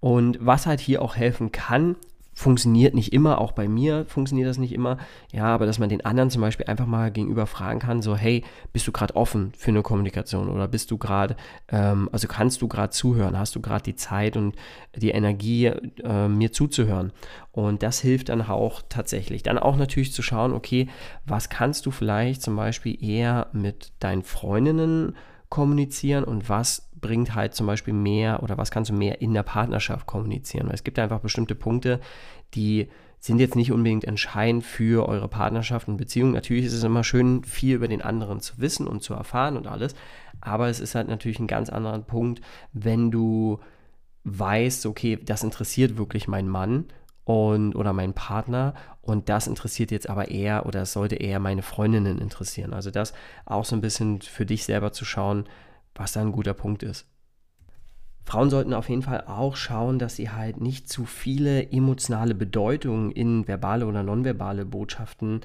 Und 0.00 0.38
was 0.40 0.66
halt 0.66 0.80
hier 0.80 1.00
auch 1.00 1.16
helfen 1.16 1.52
kann, 1.52 1.96
funktioniert 2.36 2.94
nicht 2.94 3.14
immer, 3.14 3.40
auch 3.40 3.52
bei 3.52 3.66
mir 3.66 4.04
funktioniert 4.04 4.46
das 4.46 4.58
nicht 4.58 4.72
immer. 4.72 4.98
Ja, 5.32 5.46
aber 5.46 5.64
dass 5.64 5.78
man 5.78 5.88
den 5.88 6.04
anderen 6.04 6.28
zum 6.28 6.42
Beispiel 6.42 6.66
einfach 6.66 6.84
mal 6.84 7.10
gegenüber 7.10 7.46
fragen 7.46 7.80
kann, 7.80 8.02
so, 8.02 8.14
hey, 8.14 8.44
bist 8.74 8.86
du 8.86 8.92
gerade 8.92 9.16
offen 9.16 9.52
für 9.56 9.70
eine 9.70 9.80
Kommunikation 9.80 10.50
oder 10.50 10.68
bist 10.68 10.90
du 10.90 10.98
gerade, 10.98 11.34
ähm, 11.68 12.10
also 12.12 12.28
kannst 12.28 12.60
du 12.60 12.68
gerade 12.68 12.90
zuhören, 12.90 13.38
hast 13.38 13.56
du 13.56 13.62
gerade 13.62 13.84
die 13.84 13.96
Zeit 13.96 14.36
und 14.36 14.54
die 14.94 15.10
Energie, 15.10 15.66
äh, 16.04 16.28
mir 16.28 16.52
zuzuhören. 16.52 17.10
Und 17.52 17.82
das 17.82 18.00
hilft 18.00 18.28
dann 18.28 18.42
auch 18.42 18.82
tatsächlich. 18.86 19.42
Dann 19.42 19.58
auch 19.58 19.76
natürlich 19.76 20.12
zu 20.12 20.20
schauen, 20.20 20.52
okay, 20.52 20.88
was 21.24 21.48
kannst 21.48 21.86
du 21.86 21.90
vielleicht 21.90 22.42
zum 22.42 22.54
Beispiel 22.54 23.02
eher 23.02 23.46
mit 23.52 23.92
deinen 23.98 24.22
Freundinnen 24.22 25.16
kommunizieren 25.48 26.24
und 26.24 26.48
was 26.48 26.88
bringt 27.00 27.34
halt 27.34 27.54
zum 27.54 27.66
Beispiel 27.66 27.94
mehr 27.94 28.42
oder 28.42 28.56
was 28.58 28.70
kannst 28.70 28.90
du 28.90 28.94
mehr 28.94 29.20
in 29.20 29.34
der 29.34 29.42
Partnerschaft 29.42 30.06
kommunizieren. 30.06 30.66
Weil 30.66 30.74
es 30.74 30.84
gibt 30.84 30.98
einfach 30.98 31.20
bestimmte 31.20 31.54
Punkte, 31.54 32.00
die 32.54 32.88
sind 33.20 33.38
jetzt 33.38 33.56
nicht 33.56 33.72
unbedingt 33.72 34.04
entscheidend 34.04 34.64
für 34.64 35.08
eure 35.08 35.28
Partnerschaft 35.28 35.88
und 35.88 35.96
Beziehung. 35.96 36.32
Natürlich 36.32 36.66
ist 36.66 36.72
es 36.72 36.84
immer 36.84 37.04
schön, 37.04 37.44
viel 37.44 37.74
über 37.76 37.88
den 37.88 38.02
anderen 38.02 38.40
zu 38.40 38.58
wissen 38.58 38.86
und 38.86 39.02
zu 39.02 39.14
erfahren 39.14 39.56
und 39.56 39.66
alles. 39.66 39.94
Aber 40.40 40.68
es 40.68 40.80
ist 40.80 40.94
halt 40.94 41.08
natürlich 41.08 41.40
ein 41.40 41.46
ganz 41.46 41.68
anderer 41.70 41.98
Punkt, 42.00 42.40
wenn 42.72 43.10
du 43.10 43.58
weißt, 44.24 44.86
okay, 44.86 45.18
das 45.22 45.44
interessiert 45.44 45.96
wirklich 45.96 46.28
meinen 46.28 46.48
Mann 46.48 46.86
und 47.24 47.74
oder 47.74 47.92
meinen 47.92 48.14
Partner 48.14 48.74
und 49.06 49.28
das 49.28 49.46
interessiert 49.46 49.90
jetzt 49.92 50.08
aber 50.08 50.28
eher 50.28 50.66
oder 50.66 50.82
es 50.82 50.92
sollte 50.92 51.14
eher 51.16 51.38
meine 51.38 51.62
Freundinnen 51.62 52.18
interessieren. 52.18 52.72
Also 52.72 52.90
das 52.90 53.12
auch 53.44 53.64
so 53.64 53.76
ein 53.76 53.80
bisschen 53.80 54.20
für 54.20 54.44
dich 54.44 54.64
selber 54.64 54.92
zu 54.92 55.04
schauen, 55.04 55.44
was 55.94 56.12
da 56.12 56.20
ein 56.20 56.32
guter 56.32 56.54
Punkt 56.54 56.82
ist. 56.82 57.06
Frauen 58.24 58.50
sollten 58.50 58.74
auf 58.74 58.88
jeden 58.88 59.02
Fall 59.02 59.22
auch 59.28 59.54
schauen, 59.54 60.00
dass 60.00 60.16
sie 60.16 60.30
halt 60.30 60.60
nicht 60.60 60.88
zu 60.88 61.04
viele 61.04 61.70
emotionale 61.70 62.34
Bedeutungen 62.34 63.12
in 63.12 63.46
verbale 63.46 63.86
oder 63.86 64.02
nonverbale 64.02 64.66
Botschaften 64.66 65.42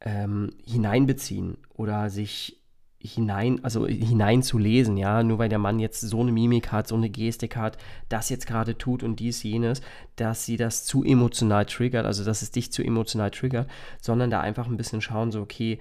ähm, 0.00 0.50
hineinbeziehen 0.64 1.58
oder 1.74 2.08
sich 2.08 2.61
hinein, 3.02 3.62
also 3.62 3.86
hineinzulesen, 3.86 4.96
ja, 4.96 5.22
nur 5.22 5.38
weil 5.38 5.48
der 5.48 5.58
Mann 5.58 5.78
jetzt 5.78 6.00
so 6.00 6.20
eine 6.20 6.32
Mimik 6.32 6.70
hat, 6.72 6.88
so 6.88 6.94
eine 6.94 7.10
Gestik 7.10 7.56
hat, 7.56 7.76
das 8.08 8.28
jetzt 8.30 8.46
gerade 8.46 8.78
tut 8.78 9.02
und 9.02 9.20
dies, 9.20 9.42
jenes, 9.42 9.82
dass 10.16 10.44
sie 10.44 10.56
das 10.56 10.84
zu 10.84 11.02
emotional 11.04 11.66
triggert, 11.66 12.06
also 12.06 12.24
dass 12.24 12.42
es 12.42 12.50
dich 12.50 12.72
zu 12.72 12.82
emotional 12.82 13.30
triggert, 13.30 13.68
sondern 14.00 14.30
da 14.30 14.40
einfach 14.40 14.66
ein 14.66 14.76
bisschen 14.76 15.00
schauen, 15.00 15.32
so, 15.32 15.40
okay, 15.40 15.80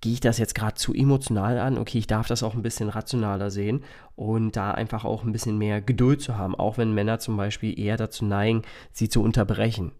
gehe 0.00 0.12
ich 0.12 0.20
das 0.20 0.38
jetzt 0.38 0.54
gerade 0.54 0.74
zu 0.74 0.94
emotional 0.94 1.58
an? 1.58 1.78
Okay, 1.78 1.98
ich 1.98 2.06
darf 2.06 2.28
das 2.28 2.42
auch 2.42 2.54
ein 2.54 2.62
bisschen 2.62 2.88
rationaler 2.88 3.50
sehen 3.50 3.82
und 4.14 4.56
da 4.56 4.70
einfach 4.70 5.04
auch 5.04 5.24
ein 5.24 5.32
bisschen 5.32 5.58
mehr 5.58 5.80
Geduld 5.80 6.20
zu 6.20 6.36
haben, 6.36 6.54
auch 6.54 6.78
wenn 6.78 6.94
Männer 6.94 7.18
zum 7.18 7.36
Beispiel 7.36 7.78
eher 7.78 7.96
dazu 7.96 8.24
neigen, 8.24 8.62
sie 8.92 9.08
zu 9.08 9.22
unterbrechen 9.22 9.92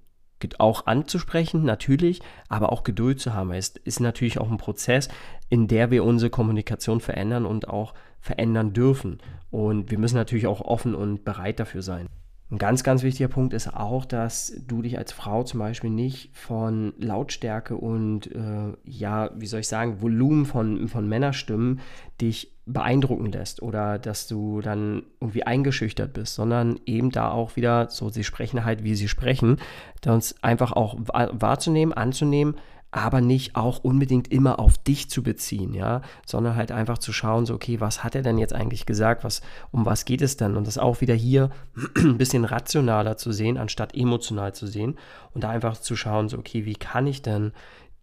auch 0.58 0.86
anzusprechen, 0.86 1.64
natürlich, 1.64 2.20
aber 2.48 2.72
auch 2.72 2.84
Geduld 2.84 3.20
zu 3.20 3.34
haben. 3.34 3.52
Es 3.52 3.68
ist 3.70 4.00
natürlich 4.00 4.38
auch 4.38 4.50
ein 4.50 4.58
Prozess, 4.58 5.08
in 5.48 5.68
der 5.68 5.90
wir 5.90 6.04
unsere 6.04 6.30
Kommunikation 6.30 7.00
verändern 7.00 7.46
und 7.46 7.68
auch 7.68 7.94
verändern 8.20 8.72
dürfen. 8.72 9.18
Und 9.50 9.90
wir 9.90 9.98
müssen 9.98 10.16
natürlich 10.16 10.46
auch 10.46 10.60
offen 10.60 10.94
und 10.94 11.24
bereit 11.24 11.60
dafür 11.60 11.82
sein. 11.82 12.08
Ein 12.50 12.56
ganz, 12.56 12.82
ganz 12.82 13.02
wichtiger 13.02 13.28
Punkt 13.28 13.52
ist 13.52 13.74
auch, 13.74 14.06
dass 14.06 14.54
du 14.66 14.80
dich 14.80 14.96
als 14.96 15.12
Frau 15.12 15.42
zum 15.42 15.60
Beispiel 15.60 15.90
nicht 15.90 16.30
von 16.32 16.94
Lautstärke 16.96 17.76
und 17.76 18.34
äh, 18.34 18.72
ja, 18.84 19.30
wie 19.36 19.46
soll 19.46 19.60
ich 19.60 19.68
sagen, 19.68 20.00
Volumen 20.00 20.46
von, 20.46 20.88
von 20.88 21.06
Männerstimmen 21.06 21.80
dich 22.22 22.54
beeindrucken 22.64 23.30
lässt 23.32 23.60
oder 23.62 23.98
dass 23.98 24.28
du 24.28 24.62
dann 24.62 25.02
irgendwie 25.20 25.42
eingeschüchtert 25.42 26.14
bist, 26.14 26.34
sondern 26.36 26.80
eben 26.86 27.10
da 27.10 27.30
auch 27.30 27.56
wieder 27.56 27.90
so, 27.90 28.08
sie 28.08 28.24
sprechen 28.24 28.64
halt, 28.64 28.82
wie 28.82 28.94
sie 28.94 29.08
sprechen, 29.08 29.58
da 30.00 30.14
uns 30.14 30.42
einfach 30.42 30.72
auch 30.72 30.96
wahrzunehmen, 30.98 31.92
anzunehmen, 31.92 32.54
aber 32.90 33.20
nicht 33.20 33.54
auch 33.54 33.80
unbedingt 33.84 34.32
immer 34.32 34.58
auf 34.58 34.78
dich 34.78 35.10
zu 35.10 35.22
beziehen, 35.22 35.74
ja, 35.74 36.00
sondern 36.24 36.56
halt 36.56 36.72
einfach 36.72 36.96
zu 36.96 37.12
schauen, 37.12 37.44
so, 37.44 37.54
okay, 37.54 37.80
was 37.80 38.02
hat 38.02 38.14
er 38.14 38.22
denn 38.22 38.38
jetzt 38.38 38.54
eigentlich 38.54 38.86
gesagt, 38.86 39.24
was, 39.24 39.42
um 39.70 39.84
was 39.84 40.06
geht 40.06 40.22
es 40.22 40.38
denn? 40.38 40.56
Und 40.56 40.66
das 40.66 40.78
auch 40.78 41.02
wieder 41.02 41.14
hier 41.14 41.50
ein 41.96 42.16
bisschen 42.16 42.46
rationaler 42.46 43.18
zu 43.18 43.30
sehen, 43.30 43.58
anstatt 43.58 43.94
emotional 43.94 44.54
zu 44.54 44.66
sehen. 44.66 44.96
Und 45.34 45.44
da 45.44 45.50
einfach 45.50 45.76
zu 45.76 45.96
schauen, 45.96 46.30
so, 46.30 46.38
okay, 46.38 46.64
wie 46.64 46.76
kann 46.76 47.06
ich 47.06 47.20
denn 47.20 47.52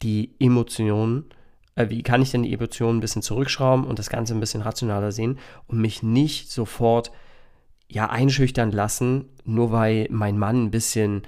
die 0.03 0.35
Emotionen, 0.39 1.25
äh, 1.73 1.89
wie 1.89 2.03
kann 2.03 2.21
ich 2.21 2.29
denn 2.29 2.43
die 2.43 2.53
Emotionen 2.53 2.99
ein 2.99 3.01
bisschen 3.01 3.23
zurückschrauben 3.23 3.85
und 3.85 3.97
das 3.97 4.11
Ganze 4.11 4.35
ein 4.35 4.39
bisschen 4.39 4.61
rationaler 4.61 5.11
sehen 5.11 5.39
und 5.65 5.79
mich 5.79 6.03
nicht 6.03 6.51
sofort, 6.51 7.11
ja, 7.87 8.09
einschüchtern 8.09 8.71
lassen, 8.71 9.29
nur 9.45 9.71
weil 9.71 10.07
mein 10.11 10.37
Mann 10.37 10.65
ein 10.65 10.71
bisschen 10.71 11.23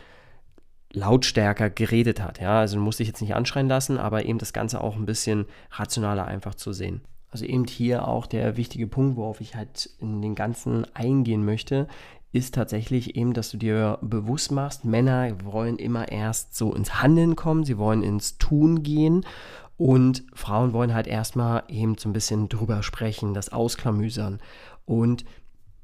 lautstärker 0.97 1.69
geredet 1.69 2.21
hat. 2.21 2.39
Ja, 2.39 2.59
also 2.59 2.77
du 2.77 2.81
musst 2.81 2.99
dich 2.99 3.07
jetzt 3.07 3.21
nicht 3.21 3.35
anschreien 3.35 3.67
lassen, 3.67 3.97
aber 3.97 4.25
eben 4.25 4.39
das 4.39 4.53
Ganze 4.53 4.81
auch 4.81 4.95
ein 4.95 5.05
bisschen 5.05 5.45
rationaler 5.71 6.25
einfach 6.25 6.55
zu 6.55 6.73
sehen. 6.73 7.01
Also 7.29 7.45
eben 7.45 7.65
hier 7.65 8.07
auch 8.07 8.25
der 8.25 8.57
wichtige 8.57 8.87
Punkt, 8.87 9.17
worauf 9.17 9.41
ich 9.41 9.55
halt 9.55 9.89
in 9.99 10.21
den 10.21 10.35
ganzen 10.35 10.85
eingehen 10.95 11.43
möchte, 11.45 11.87
ist 12.31 12.55
tatsächlich 12.55 13.15
eben, 13.15 13.33
dass 13.33 13.51
du 13.51 13.57
dir 13.57 13.99
bewusst 14.01 14.51
machst, 14.51 14.85
Männer 14.85 15.31
wollen 15.43 15.77
immer 15.77 16.11
erst 16.11 16.55
so 16.55 16.73
ins 16.73 17.01
Handeln 17.01 17.35
kommen, 17.35 17.63
sie 17.63 17.77
wollen 17.77 18.03
ins 18.03 18.37
Tun 18.37 18.83
gehen 18.83 19.25
und 19.77 20.23
Frauen 20.33 20.73
wollen 20.73 20.93
halt 20.93 21.07
erstmal 21.07 21.63
eben 21.67 21.97
so 21.97 22.09
ein 22.09 22.13
bisschen 22.13 22.49
drüber 22.49 22.83
sprechen, 22.83 23.33
das 23.33 23.51
ausklamüsern. 23.51 24.39
Und 24.85 25.25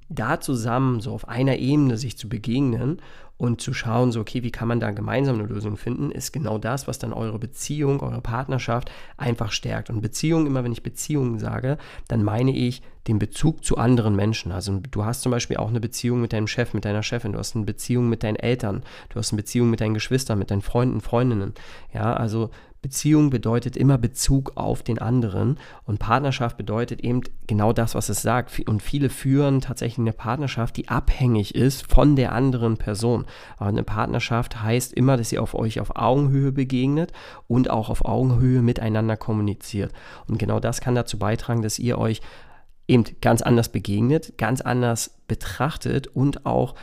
da 0.09 0.39
zusammen 0.39 0.99
so 0.99 1.13
auf 1.13 1.27
einer 1.27 1.57
Ebene 1.57 1.97
sich 1.97 2.17
zu 2.17 2.29
begegnen 2.29 3.01
und 3.43 3.59
zu 3.59 3.73
schauen, 3.73 4.13
so, 4.13 4.21
okay, 4.21 4.41
wie 4.41 4.51
kann 4.51 4.69
man 4.69 4.79
da 4.79 4.91
gemeinsam 4.91 5.37
eine 5.37 5.49
Lösung 5.49 5.75
finden, 5.75 6.11
ist 6.11 6.31
genau 6.31 6.57
das, 6.57 6.87
was 6.87 6.97
dann 6.97 7.11
eure 7.11 7.39
Beziehung, 7.39 7.99
eure 7.99 8.21
Partnerschaft 8.21 8.89
einfach 9.17 9.51
stärkt. 9.51 9.89
Und 9.89 9.99
Beziehung, 9.99 10.47
immer 10.47 10.63
wenn 10.63 10.71
ich 10.71 10.81
Beziehungen 10.81 11.39
sage, 11.39 11.77
dann 12.07 12.23
meine 12.23 12.55
ich 12.55 12.81
den 13.05 13.19
Bezug 13.19 13.65
zu 13.65 13.77
anderen 13.77 14.15
Menschen. 14.15 14.53
Also 14.53 14.79
du 14.89 15.03
hast 15.03 15.23
zum 15.23 15.33
Beispiel 15.33 15.57
auch 15.57 15.67
eine 15.67 15.81
Beziehung 15.81 16.21
mit 16.21 16.31
deinem 16.31 16.47
Chef, 16.47 16.73
mit 16.73 16.85
deiner 16.85 17.03
Chefin, 17.03 17.33
du 17.33 17.37
hast 17.37 17.53
eine 17.53 17.65
Beziehung 17.65 18.07
mit 18.07 18.23
deinen 18.23 18.37
Eltern, 18.37 18.81
du 19.09 19.19
hast 19.19 19.33
eine 19.33 19.41
Beziehung 19.41 19.69
mit 19.69 19.81
deinen 19.81 19.93
Geschwistern, 19.93 20.39
mit 20.39 20.49
deinen 20.49 20.61
Freunden, 20.61 21.01
Freundinnen. 21.01 21.53
Ja, 21.93 22.13
also 22.13 22.49
Beziehung 22.83 23.29
bedeutet 23.29 23.77
immer 23.77 23.97
Bezug 23.97 24.51
auf 24.55 24.83
den 24.83 24.99
anderen 24.99 25.57
und 25.85 25.99
Partnerschaft 25.99 26.57
bedeutet 26.57 26.99
eben 26.99 27.21
genau 27.47 27.71
das, 27.73 27.95
was 27.95 28.09
es 28.09 28.21
sagt. 28.21 28.59
Und 28.67 28.83
viele 28.83 29.09
führen 29.09 29.61
tatsächlich 29.61 29.99
eine 29.99 30.11
Partnerschaft, 30.11 30.75
die 30.75 30.89
abhängig 30.89 31.55
ist 31.55 31.89
von 31.89 32.15
der 32.15 32.33
anderen 32.33 32.77
Person. 32.77 33.25
Aber 33.57 33.69
eine 33.69 33.83
Partnerschaft 33.83 34.61
heißt 34.61 34.93
immer, 34.93 35.15
dass 35.15 35.31
ihr 35.31 35.41
auf 35.41 35.55
euch 35.55 35.79
auf 35.79 35.95
Augenhöhe 35.95 36.51
begegnet 36.51 37.13
und 37.47 37.69
auch 37.69 37.89
auf 37.89 38.03
Augenhöhe 38.03 38.61
miteinander 38.61 39.15
kommuniziert. 39.15 39.93
Und 40.27 40.37
genau 40.37 40.59
das 40.59 40.81
kann 40.81 40.93
dazu 40.93 41.17
beitragen, 41.17 41.61
dass 41.61 41.79
ihr 41.79 41.97
euch 41.97 42.19
eben 42.89 43.05
ganz 43.21 43.41
anders 43.41 43.69
begegnet, 43.69 44.37
ganz 44.37 44.59
anders 44.59 45.21
betrachtet 45.27 46.07
und 46.07 46.45
auch 46.45 46.75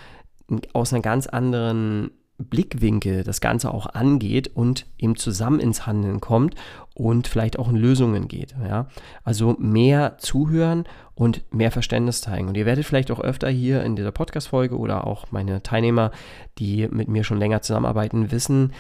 aus 0.73 0.95
einer 0.95 1.03
ganz 1.03 1.27
anderen 1.27 2.11
Blickwinkel 2.41 3.25
das 3.25 3.41
Ganze 3.41 3.73
auch 3.73 3.87
angeht 3.87 4.51
und 4.55 4.87
eben 4.99 5.17
zusammen 5.17 5.61
ins 5.61 5.87
Handeln 5.87 6.21
kommt 6.21 6.55
und 6.95 7.29
vielleicht 7.29 7.59
auch 7.59 7.69
in 7.69 7.77
Lösungen 7.77 8.29
geht. 8.29 8.55
Ja? 8.63 8.87
Also 9.25 9.57
mehr 9.59 10.17
zuhören 10.19 10.85
und 11.15 11.43
mehr 11.53 11.71
Verständnis 11.71 12.21
zeigen. 12.21 12.49
Und 12.49 12.57
ihr 12.57 12.67
werdet 12.67 12.85
vielleicht 12.85 13.11
auch 13.11 13.21
öfter 13.21 13.49
hier 13.49 13.83
in 13.85 13.97
dieser 13.97 14.13
Podcast-Folge 14.13 14.77
oder 14.77 15.07
auch 15.07 15.27
meine 15.31 15.63
Teilnehmer, 15.63 16.13
die 16.59 16.89
mit 16.89 17.09
mir 17.09 17.25
schon 17.25 17.39
länger 17.39 17.63
zusammenarbeiten, 17.63 18.31
wissen, 18.31 18.73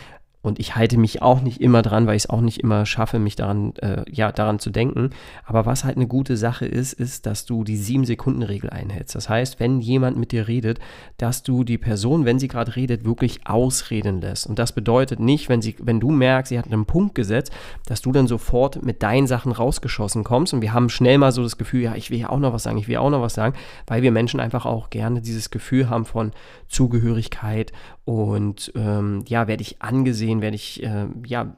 und 0.42 0.58
ich 0.58 0.74
halte 0.74 0.96
mich 0.96 1.20
auch 1.20 1.42
nicht 1.42 1.60
immer 1.60 1.82
dran, 1.82 2.06
weil 2.06 2.16
ich 2.16 2.24
es 2.24 2.30
auch 2.30 2.40
nicht 2.40 2.60
immer 2.60 2.86
schaffe, 2.86 3.18
mich 3.18 3.36
daran, 3.36 3.74
äh, 3.76 4.04
ja, 4.10 4.32
daran 4.32 4.58
zu 4.58 4.70
denken. 4.70 5.10
Aber 5.44 5.66
was 5.66 5.84
halt 5.84 5.96
eine 5.96 6.06
gute 6.06 6.38
Sache 6.38 6.64
ist, 6.64 6.94
ist, 6.94 7.26
dass 7.26 7.44
du 7.44 7.62
die 7.62 7.76
sieben 7.76 8.06
Sekunden 8.06 8.42
Regel 8.42 8.70
einhältst. 8.70 9.14
Das 9.14 9.28
heißt, 9.28 9.60
wenn 9.60 9.80
jemand 9.80 10.16
mit 10.16 10.32
dir 10.32 10.48
redet, 10.48 10.78
dass 11.18 11.42
du 11.42 11.62
die 11.62 11.76
Person, 11.76 12.24
wenn 12.24 12.38
sie 12.38 12.48
gerade 12.48 12.74
redet, 12.74 13.04
wirklich 13.04 13.46
ausreden 13.46 14.22
lässt. 14.22 14.46
Und 14.46 14.58
das 14.58 14.72
bedeutet 14.72 15.20
nicht, 15.20 15.50
wenn 15.50 15.60
sie, 15.60 15.76
wenn 15.78 16.00
du 16.00 16.10
merkst, 16.10 16.48
sie 16.48 16.58
hat 16.58 16.66
einen 16.66 16.86
Punkt 16.86 17.14
gesetzt, 17.14 17.52
dass 17.86 18.00
du 18.00 18.10
dann 18.10 18.26
sofort 18.26 18.82
mit 18.82 19.02
deinen 19.02 19.26
Sachen 19.26 19.52
rausgeschossen 19.52 20.24
kommst. 20.24 20.54
Und 20.54 20.62
wir 20.62 20.72
haben 20.72 20.88
schnell 20.88 21.18
mal 21.18 21.32
so 21.32 21.42
das 21.42 21.58
Gefühl, 21.58 21.82
ja, 21.82 21.94
ich 21.96 22.10
will 22.10 22.18
ja 22.18 22.30
auch 22.30 22.38
noch 22.38 22.54
was 22.54 22.62
sagen, 22.62 22.78
ich 22.78 22.88
will 22.88 22.96
auch 22.96 23.10
noch 23.10 23.20
was 23.20 23.34
sagen, 23.34 23.54
weil 23.86 24.00
wir 24.00 24.10
Menschen 24.10 24.40
einfach 24.40 24.64
auch 24.64 24.88
gerne 24.88 25.20
dieses 25.20 25.50
Gefühl 25.50 25.90
haben 25.90 26.06
von 26.06 26.32
Zugehörigkeit 26.66 27.72
und 28.10 28.72
ähm, 28.74 29.24
ja, 29.28 29.46
werde 29.46 29.62
ich 29.62 29.80
angesehen, 29.80 30.42
werde 30.42 30.56
ich, 30.56 30.82
äh, 30.82 31.06
ja, 31.26 31.56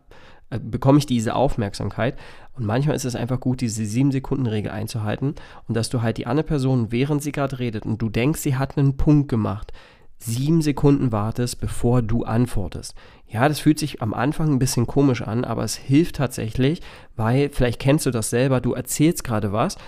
äh, 0.50 0.58
bekomme 0.58 0.98
ich 0.98 1.06
diese 1.06 1.34
Aufmerksamkeit. 1.34 2.18
Und 2.54 2.66
manchmal 2.66 2.94
ist 2.94 3.06
es 3.06 3.16
einfach 3.16 3.40
gut, 3.40 3.62
diese 3.62 3.82
7-Sekunden-Regel 3.82 4.70
einzuhalten 4.70 5.34
und 5.66 5.74
dass 5.74 5.88
du 5.88 6.02
halt 6.02 6.18
die 6.18 6.26
andere 6.26 6.46
Person, 6.46 6.92
während 6.92 7.22
sie 7.22 7.32
gerade 7.32 7.58
redet 7.58 7.86
und 7.86 8.02
du 8.02 8.10
denkst, 8.10 8.40
sie 8.40 8.56
hat 8.56 8.76
einen 8.76 8.98
Punkt 8.98 9.28
gemacht, 9.28 9.72
sieben 10.18 10.60
Sekunden 10.60 11.10
wartest, 11.10 11.58
bevor 11.58 12.02
du 12.02 12.24
antwortest. 12.24 12.94
Ja, 13.26 13.48
das 13.48 13.60
fühlt 13.60 13.78
sich 13.78 14.02
am 14.02 14.12
Anfang 14.12 14.52
ein 14.52 14.58
bisschen 14.58 14.86
komisch 14.86 15.22
an, 15.22 15.44
aber 15.44 15.64
es 15.64 15.76
hilft 15.76 16.16
tatsächlich, 16.16 16.82
weil 17.16 17.48
vielleicht 17.48 17.80
kennst 17.80 18.04
du 18.04 18.10
das 18.10 18.28
selber, 18.28 18.60
du 18.60 18.74
erzählst 18.74 19.24
gerade 19.24 19.52
was, 19.52 19.78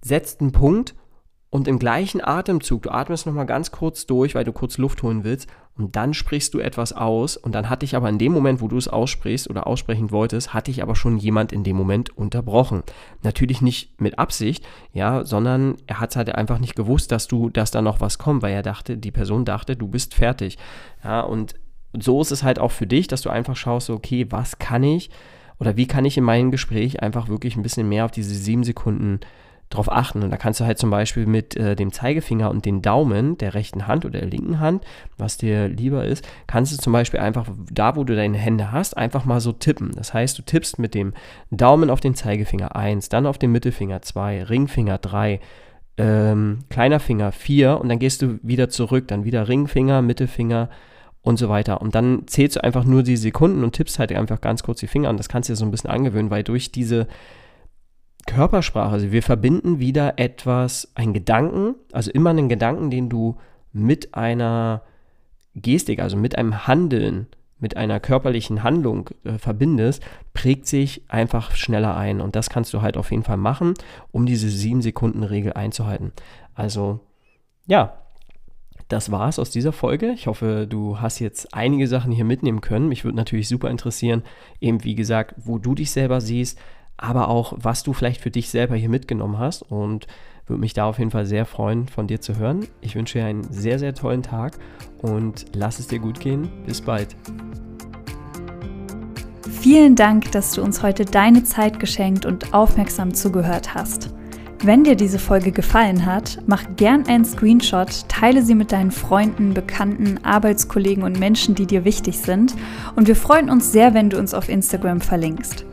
setzt 0.00 0.40
einen 0.40 0.52
Punkt 0.52 0.94
und 1.50 1.66
im 1.66 1.78
gleichen 1.78 2.22
Atemzug, 2.22 2.82
du 2.82 2.90
atmest 2.90 3.26
nochmal 3.26 3.46
ganz 3.46 3.70
kurz 3.72 4.06
durch, 4.06 4.34
weil 4.34 4.44
du 4.44 4.52
kurz 4.52 4.76
Luft 4.76 5.02
holen 5.02 5.24
willst, 5.24 5.48
und 5.76 5.94
dann 5.94 6.12
sprichst 6.12 6.52
du 6.54 6.58
etwas 6.58 6.92
aus, 6.92 7.36
und 7.36 7.54
dann 7.54 7.70
hatte 7.70 7.84
ich 7.84 7.96
aber 7.96 8.08
in 8.08 8.18
dem 8.18 8.32
Moment, 8.32 8.60
wo 8.60 8.68
du 8.68 8.76
es 8.76 8.88
aussprichst 8.88 9.48
oder 9.48 9.66
aussprechen 9.66 10.10
wolltest, 10.10 10.52
hatte 10.52 10.70
ich 10.70 10.82
aber 10.82 10.96
schon 10.96 11.16
jemand 11.18 11.52
in 11.52 11.64
dem 11.64 11.76
Moment 11.76 12.16
unterbrochen. 12.16 12.82
Natürlich 13.22 13.62
nicht 13.62 14.00
mit 14.00 14.18
Absicht, 14.18 14.66
ja, 14.92 15.24
sondern 15.24 15.76
er 15.86 16.00
hat 16.00 16.16
halt 16.16 16.34
einfach 16.34 16.58
nicht 16.58 16.76
gewusst, 16.76 17.12
dass 17.12 17.28
du, 17.28 17.48
dass 17.48 17.70
da 17.70 17.80
noch 17.80 18.00
was 18.00 18.18
kommt, 18.18 18.42
weil 18.42 18.52
er 18.52 18.62
dachte, 18.62 18.98
die 18.98 19.12
Person 19.12 19.44
dachte, 19.44 19.76
du 19.76 19.88
bist 19.88 20.14
fertig. 20.14 20.58
Ja, 21.02 21.20
und 21.20 21.54
so 21.98 22.20
ist 22.20 22.32
es 22.32 22.42
halt 22.42 22.58
auch 22.58 22.72
für 22.72 22.86
dich, 22.86 23.06
dass 23.06 23.22
du 23.22 23.30
einfach 23.30 23.56
schaust, 23.56 23.88
okay, 23.88 24.26
was 24.30 24.58
kann 24.58 24.82
ich 24.82 25.10
oder 25.58 25.76
wie 25.76 25.86
kann 25.86 26.04
ich 26.04 26.18
in 26.18 26.24
meinem 26.24 26.50
Gespräch 26.50 27.02
einfach 27.02 27.28
wirklich 27.28 27.56
ein 27.56 27.62
bisschen 27.62 27.88
mehr 27.88 28.04
auf 28.04 28.10
diese 28.10 28.34
sieben 28.34 28.64
Sekunden 28.64 29.20
drauf 29.70 29.90
achten. 29.90 30.22
Und 30.22 30.30
da 30.30 30.36
kannst 30.36 30.60
du 30.60 30.64
halt 30.64 30.78
zum 30.78 30.90
Beispiel 30.90 31.26
mit 31.26 31.56
äh, 31.56 31.76
dem 31.76 31.92
Zeigefinger 31.92 32.50
und 32.50 32.64
den 32.64 32.82
Daumen 32.82 33.36
der 33.38 33.54
rechten 33.54 33.86
Hand 33.86 34.04
oder 34.04 34.20
der 34.20 34.28
linken 34.28 34.60
Hand, 34.60 34.84
was 35.16 35.36
dir 35.36 35.68
lieber 35.68 36.04
ist, 36.04 36.26
kannst 36.46 36.72
du 36.72 36.76
zum 36.76 36.92
Beispiel 36.92 37.20
einfach 37.20 37.48
da, 37.70 37.96
wo 37.96 38.04
du 38.04 38.16
deine 38.16 38.38
Hände 38.38 38.72
hast, 38.72 38.96
einfach 38.96 39.24
mal 39.24 39.40
so 39.40 39.52
tippen. 39.52 39.92
Das 39.94 40.14
heißt, 40.14 40.38
du 40.38 40.42
tippst 40.42 40.78
mit 40.78 40.94
dem 40.94 41.12
Daumen 41.50 41.90
auf 41.90 42.00
den 42.00 42.14
Zeigefinger 42.14 42.76
1, 42.76 43.08
dann 43.08 43.26
auf 43.26 43.38
den 43.38 43.52
Mittelfinger 43.52 44.02
2, 44.02 44.44
Ringfinger 44.44 44.98
3, 44.98 45.40
ähm, 45.98 46.60
kleiner 46.70 47.00
Finger 47.00 47.32
4 47.32 47.80
und 47.80 47.88
dann 47.88 47.98
gehst 47.98 48.22
du 48.22 48.38
wieder 48.42 48.68
zurück, 48.68 49.08
dann 49.08 49.24
wieder 49.24 49.48
Ringfinger, 49.48 50.00
Mittelfinger 50.00 50.70
und 51.22 51.38
so 51.38 51.48
weiter. 51.48 51.82
Und 51.82 51.94
dann 51.94 52.26
zählst 52.26 52.56
du 52.56 52.64
einfach 52.64 52.84
nur 52.84 53.02
die 53.02 53.16
Sekunden 53.16 53.64
und 53.64 53.72
tippst 53.72 53.98
halt 53.98 54.12
einfach 54.12 54.40
ganz 54.40 54.62
kurz 54.62 54.80
die 54.80 54.86
Finger 54.86 55.10
und 55.10 55.18
das 55.18 55.28
kannst 55.28 55.48
du 55.48 55.52
dir 55.52 55.56
so 55.56 55.64
ein 55.64 55.70
bisschen 55.70 55.90
angewöhnen, 55.90 56.30
weil 56.30 56.44
durch 56.44 56.72
diese 56.72 57.08
Körpersprache, 58.28 58.92
also 58.92 59.10
wir 59.10 59.22
verbinden 59.22 59.80
wieder 59.80 60.18
etwas, 60.18 60.92
einen 60.94 61.14
Gedanken, 61.14 61.74
also 61.92 62.10
immer 62.10 62.30
einen 62.30 62.48
Gedanken, 62.48 62.90
den 62.90 63.08
du 63.08 63.36
mit 63.72 64.14
einer 64.14 64.82
Gestik, 65.54 66.00
also 66.00 66.16
mit 66.16 66.36
einem 66.36 66.66
Handeln, 66.66 67.26
mit 67.58 67.76
einer 67.76 67.98
körperlichen 67.98 68.62
Handlung 68.62 69.10
äh, 69.24 69.38
verbindest, 69.38 70.02
prägt 70.34 70.66
sich 70.66 71.02
einfach 71.08 71.56
schneller 71.56 71.96
ein. 71.96 72.20
Und 72.20 72.36
das 72.36 72.50
kannst 72.50 72.72
du 72.74 72.82
halt 72.82 72.96
auf 72.96 73.10
jeden 73.10 73.24
Fall 73.24 73.38
machen, 73.38 73.74
um 74.12 74.26
diese 74.26 74.46
7-Sekunden-Regel 74.46 75.54
einzuhalten. 75.54 76.12
Also, 76.54 77.00
ja, 77.66 77.94
das 78.88 79.10
war's 79.10 79.38
aus 79.38 79.50
dieser 79.50 79.72
Folge. 79.72 80.12
Ich 80.12 80.26
hoffe, 80.26 80.66
du 80.68 81.00
hast 81.00 81.18
jetzt 81.18 81.54
einige 81.54 81.88
Sachen 81.88 82.12
hier 82.12 82.24
mitnehmen 82.24 82.60
können. 82.60 82.88
Mich 82.88 83.04
würde 83.04 83.16
natürlich 83.16 83.48
super 83.48 83.70
interessieren, 83.70 84.22
eben 84.60 84.84
wie 84.84 84.94
gesagt, 84.94 85.34
wo 85.38 85.58
du 85.58 85.74
dich 85.74 85.90
selber 85.90 86.20
siehst, 86.20 86.58
aber 86.98 87.28
auch, 87.28 87.54
was 87.56 87.82
du 87.82 87.94
vielleicht 87.94 88.20
für 88.20 88.30
dich 88.30 88.50
selber 88.50 88.76
hier 88.76 88.90
mitgenommen 88.90 89.38
hast 89.38 89.62
und 89.62 90.06
würde 90.46 90.60
mich 90.60 90.74
da 90.74 90.84
auf 90.84 90.98
jeden 90.98 91.10
Fall 91.10 91.26
sehr 91.26 91.46
freuen, 91.46 91.88
von 91.88 92.06
dir 92.06 92.20
zu 92.20 92.36
hören. 92.36 92.66
Ich 92.80 92.94
wünsche 92.94 93.18
dir 93.18 93.26
einen 93.26 93.44
sehr, 93.52 93.78
sehr 93.78 93.94
tollen 93.94 94.22
Tag 94.22 94.58
und 95.00 95.46
lass 95.54 95.78
es 95.78 95.86
dir 95.86 95.98
gut 95.98 96.20
gehen. 96.20 96.48
Bis 96.66 96.80
bald. 96.80 97.16
Vielen 99.60 99.96
Dank, 99.96 100.30
dass 100.32 100.52
du 100.52 100.62
uns 100.62 100.82
heute 100.82 101.04
deine 101.04 101.44
Zeit 101.44 101.80
geschenkt 101.80 102.26
und 102.26 102.54
aufmerksam 102.54 103.14
zugehört 103.14 103.74
hast. 103.74 104.10
Wenn 104.64 104.82
dir 104.82 104.96
diese 104.96 105.20
Folge 105.20 105.52
gefallen 105.52 106.04
hat, 106.04 106.38
mach 106.46 106.64
gern 106.76 107.06
einen 107.06 107.24
Screenshot, 107.24 108.08
teile 108.08 108.42
sie 108.42 108.56
mit 108.56 108.72
deinen 108.72 108.90
Freunden, 108.90 109.54
Bekannten, 109.54 110.18
Arbeitskollegen 110.24 111.04
und 111.04 111.20
Menschen, 111.20 111.54
die 111.54 111.66
dir 111.66 111.84
wichtig 111.84 112.18
sind. 112.18 112.54
Und 112.96 113.06
wir 113.06 113.14
freuen 113.14 113.50
uns 113.50 113.70
sehr, 113.70 113.94
wenn 113.94 114.10
du 114.10 114.18
uns 114.18 114.34
auf 114.34 114.48
Instagram 114.48 115.00
verlinkst. 115.00 115.64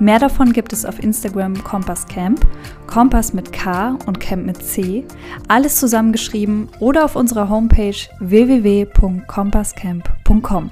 Mehr 0.00 0.18
davon 0.18 0.52
gibt 0.52 0.72
es 0.72 0.84
auf 0.84 1.00
Instagram 1.02 1.62
Kompass 1.62 2.06
Camp, 2.06 2.44
Kompass 2.86 3.32
mit 3.32 3.52
K 3.52 3.96
und 4.06 4.20
Camp 4.20 4.44
mit 4.44 4.62
C, 4.62 5.04
alles 5.48 5.76
zusammengeschrieben 5.76 6.68
oder 6.80 7.04
auf 7.04 7.16
unserer 7.16 7.48
Homepage 7.48 7.96
www.kompasscamp.com. 8.20 10.70